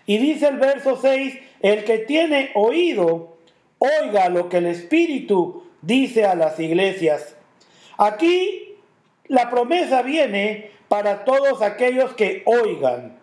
Y 0.06 0.18
dice 0.18 0.48
el 0.48 0.58
verso 0.58 0.98
6, 1.02 1.38
el 1.62 1.84
que 1.84 2.00
tiene 2.00 2.52
oído, 2.56 3.38
oiga 3.80 4.30
lo 4.30 4.50
que 4.50 4.58
el 4.58 4.68
Espíritu 4.68 5.64
dice 5.82 6.26
a 6.26 6.36
las 6.36 6.60
iglesias. 6.60 7.36
Aquí 8.02 8.78
la 9.28 9.52
promesa 9.52 10.02
viene 10.02 10.72
para 10.88 11.24
todos 11.24 11.62
aquellos 11.62 12.16
que 12.16 12.42
oigan. 12.48 13.20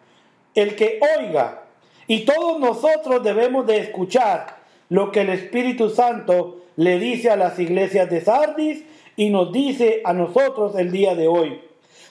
El 0.54 0.76
que 0.76 1.00
oiga. 1.18 1.64
Y 2.06 2.24
todos 2.24 2.60
nosotros 2.60 3.24
debemos 3.24 3.66
de 3.66 3.78
escuchar 3.78 4.58
lo 4.88 5.10
que 5.10 5.22
el 5.22 5.30
Espíritu 5.30 5.90
Santo 5.90 6.60
le 6.76 7.00
dice 7.00 7.28
a 7.28 7.34
las 7.34 7.58
iglesias 7.58 8.08
de 8.08 8.20
Sardis 8.20 8.84
y 9.16 9.30
nos 9.30 9.50
dice 9.52 10.00
a 10.04 10.12
nosotros 10.12 10.76
el 10.76 10.92
día 10.92 11.16
de 11.16 11.26
hoy. 11.26 11.60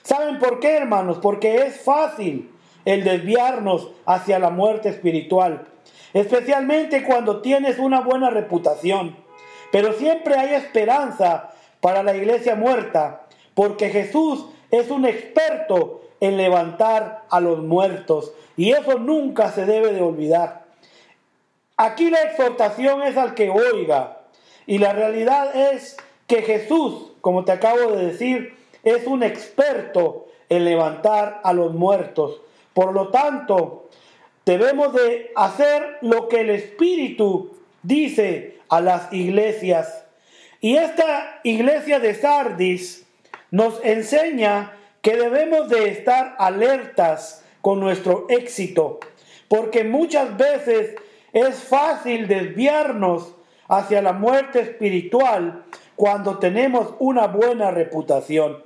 ¿Saben 0.02 0.38
por 0.38 0.60
qué, 0.60 0.76
hermanos? 0.76 1.20
Porque 1.22 1.62
es 1.62 1.80
fácil 1.80 2.50
el 2.84 3.02
desviarnos 3.02 3.92
hacia 4.04 4.38
la 4.38 4.50
muerte 4.50 4.90
espiritual, 4.90 5.66
especialmente 6.12 7.02
cuando 7.02 7.40
tienes 7.40 7.78
una 7.78 8.02
buena 8.02 8.28
reputación. 8.28 9.16
Pero 9.72 9.94
siempre 9.94 10.34
hay 10.34 10.52
esperanza 10.52 11.54
para 11.80 12.02
la 12.02 12.16
iglesia 12.16 12.54
muerta, 12.54 13.26
porque 13.54 13.90
Jesús 13.90 14.46
es 14.70 14.90
un 14.90 15.06
experto 15.06 16.02
en 16.20 16.36
levantar 16.36 17.24
a 17.30 17.40
los 17.40 17.62
muertos, 17.62 18.32
y 18.56 18.72
eso 18.72 18.98
nunca 18.98 19.50
se 19.52 19.64
debe 19.64 19.92
de 19.92 20.00
olvidar. 20.00 20.64
Aquí 21.76 22.10
la 22.10 22.22
exhortación 22.22 23.02
es 23.02 23.16
al 23.16 23.34
que 23.34 23.50
oiga, 23.50 24.22
y 24.66 24.78
la 24.78 24.92
realidad 24.92 25.54
es 25.54 25.96
que 26.26 26.42
Jesús, 26.42 27.12
como 27.20 27.44
te 27.44 27.52
acabo 27.52 27.92
de 27.92 28.06
decir, 28.06 28.56
es 28.82 29.06
un 29.06 29.22
experto 29.22 30.26
en 30.48 30.64
levantar 30.64 31.40
a 31.44 31.52
los 31.52 31.74
muertos. 31.74 32.40
Por 32.74 32.92
lo 32.92 33.08
tanto, 33.08 33.88
debemos 34.44 34.92
de 34.92 35.32
hacer 35.36 35.98
lo 36.00 36.28
que 36.28 36.40
el 36.40 36.50
Espíritu 36.50 37.56
dice 37.82 38.58
a 38.68 38.80
las 38.80 39.12
iglesias. 39.12 40.04
Y 40.60 40.76
esta 40.76 41.40
iglesia 41.44 42.00
de 42.00 42.14
Sardis 42.14 43.06
nos 43.50 43.82
enseña 43.84 44.72
que 45.02 45.16
debemos 45.16 45.68
de 45.68 45.90
estar 45.90 46.34
alertas 46.38 47.44
con 47.60 47.78
nuestro 47.78 48.26
éxito, 48.28 48.98
porque 49.46 49.84
muchas 49.84 50.36
veces 50.36 50.96
es 51.32 51.62
fácil 51.62 52.26
desviarnos 52.26 53.34
hacia 53.68 54.02
la 54.02 54.12
muerte 54.12 54.60
espiritual 54.60 55.64
cuando 55.94 56.38
tenemos 56.38 56.94
una 56.98 57.28
buena 57.28 57.70
reputación. 57.70 58.64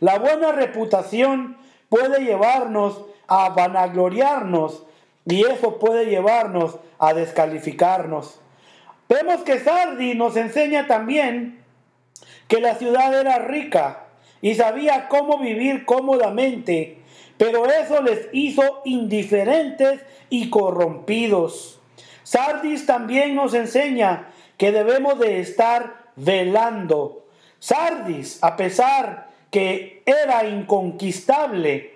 La 0.00 0.18
buena 0.18 0.52
reputación 0.52 1.58
puede 1.90 2.24
llevarnos 2.24 3.04
a 3.26 3.50
vanagloriarnos 3.50 4.84
y 5.26 5.44
eso 5.44 5.78
puede 5.78 6.06
llevarnos 6.06 6.78
a 6.98 7.12
descalificarnos. 7.12 8.40
Vemos 9.08 9.42
que 9.42 9.60
Sardi 9.60 10.14
nos 10.14 10.36
enseña 10.36 10.86
también 10.86 11.62
que 12.48 12.60
la 12.60 12.74
ciudad 12.74 13.18
era 13.18 13.38
rica 13.38 14.06
y 14.40 14.54
sabía 14.54 15.08
cómo 15.08 15.38
vivir 15.38 15.84
cómodamente, 15.84 16.98
pero 17.38 17.66
eso 17.66 18.02
les 18.02 18.28
hizo 18.32 18.82
indiferentes 18.84 20.00
y 20.30 20.50
corrompidos. 20.50 21.80
Sardis 22.22 22.86
también 22.86 23.34
nos 23.34 23.54
enseña 23.54 24.28
que 24.56 24.72
debemos 24.72 25.18
de 25.18 25.40
estar 25.40 26.10
velando. 26.16 27.26
Sardis, 27.58 28.38
a 28.42 28.56
pesar 28.56 29.28
que 29.50 30.02
era 30.06 30.46
inconquistable, 30.46 31.94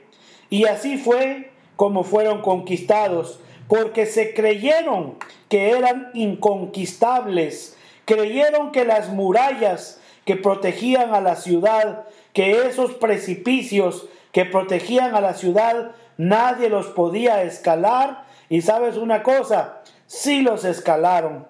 y 0.50 0.64
así 0.64 0.96
fue 0.98 1.50
como 1.76 2.04
fueron 2.04 2.42
conquistados, 2.42 3.40
porque 3.68 4.06
se 4.06 4.34
creyeron 4.34 5.16
que 5.48 5.70
eran 5.70 6.10
inconquistables, 6.14 7.76
creyeron 8.04 8.72
que 8.72 8.84
las 8.84 9.10
murallas 9.10 10.00
que 10.24 10.36
protegían 10.36 11.14
a 11.14 11.20
la 11.20 11.36
ciudad, 11.36 12.06
que 12.32 12.66
esos 12.66 12.94
precipicios 12.94 14.08
que 14.32 14.44
protegían 14.44 15.14
a 15.14 15.20
la 15.20 15.34
ciudad, 15.34 15.92
nadie 16.16 16.68
los 16.68 16.86
podía 16.88 17.42
escalar. 17.42 18.24
Y 18.48 18.62
sabes 18.62 18.96
una 18.96 19.22
cosa, 19.22 19.82
sí 20.06 20.40
los 20.40 20.64
escalaron. 20.64 21.46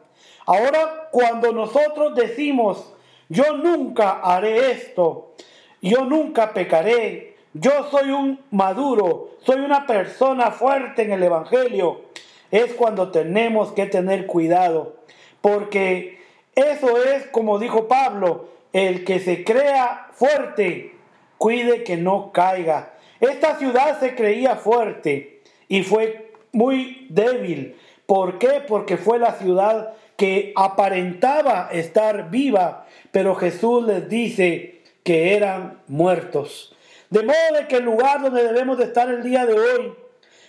Ahora, 0.46 1.08
cuando 1.10 1.52
nosotros 1.52 2.14
decimos, 2.14 2.94
yo 3.28 3.56
nunca 3.56 4.20
haré 4.22 4.70
esto, 4.72 5.34
yo 5.82 6.04
nunca 6.04 6.54
pecaré, 6.54 7.36
yo 7.52 7.88
soy 7.90 8.10
un 8.10 8.40
maduro, 8.50 9.30
soy 9.44 9.60
una 9.60 9.86
persona 9.86 10.50
fuerte 10.50 11.02
en 11.02 11.12
el 11.12 11.22
Evangelio, 11.22 12.07
es 12.50 12.74
cuando 12.74 13.10
tenemos 13.10 13.72
que 13.72 13.86
tener 13.86 14.26
cuidado, 14.26 14.96
porque 15.40 16.18
eso 16.54 17.02
es, 17.02 17.26
como 17.26 17.58
dijo 17.58 17.88
Pablo, 17.88 18.48
el 18.72 19.04
que 19.04 19.20
se 19.20 19.44
crea 19.44 20.08
fuerte, 20.12 20.94
cuide 21.36 21.84
que 21.84 21.96
no 21.96 22.32
caiga. 22.32 22.94
Esta 23.20 23.56
ciudad 23.58 23.98
se 24.00 24.14
creía 24.14 24.56
fuerte 24.56 25.40
y 25.68 25.82
fue 25.82 26.32
muy 26.52 27.06
débil. 27.10 27.76
¿Por 28.06 28.38
qué? 28.38 28.62
Porque 28.66 28.96
fue 28.96 29.18
la 29.18 29.34
ciudad 29.34 29.94
que 30.16 30.52
aparentaba 30.56 31.68
estar 31.72 32.30
viva, 32.30 32.86
pero 33.12 33.34
Jesús 33.34 33.84
les 33.84 34.08
dice 34.08 34.82
que 35.04 35.36
eran 35.36 35.80
muertos. 35.86 36.74
De 37.10 37.22
modo 37.22 37.68
que 37.68 37.76
el 37.76 37.84
lugar 37.84 38.20
donde 38.20 38.42
debemos 38.42 38.78
de 38.78 38.84
estar 38.84 39.08
el 39.08 39.22
día 39.22 39.46
de 39.46 39.54
hoy 39.54 39.94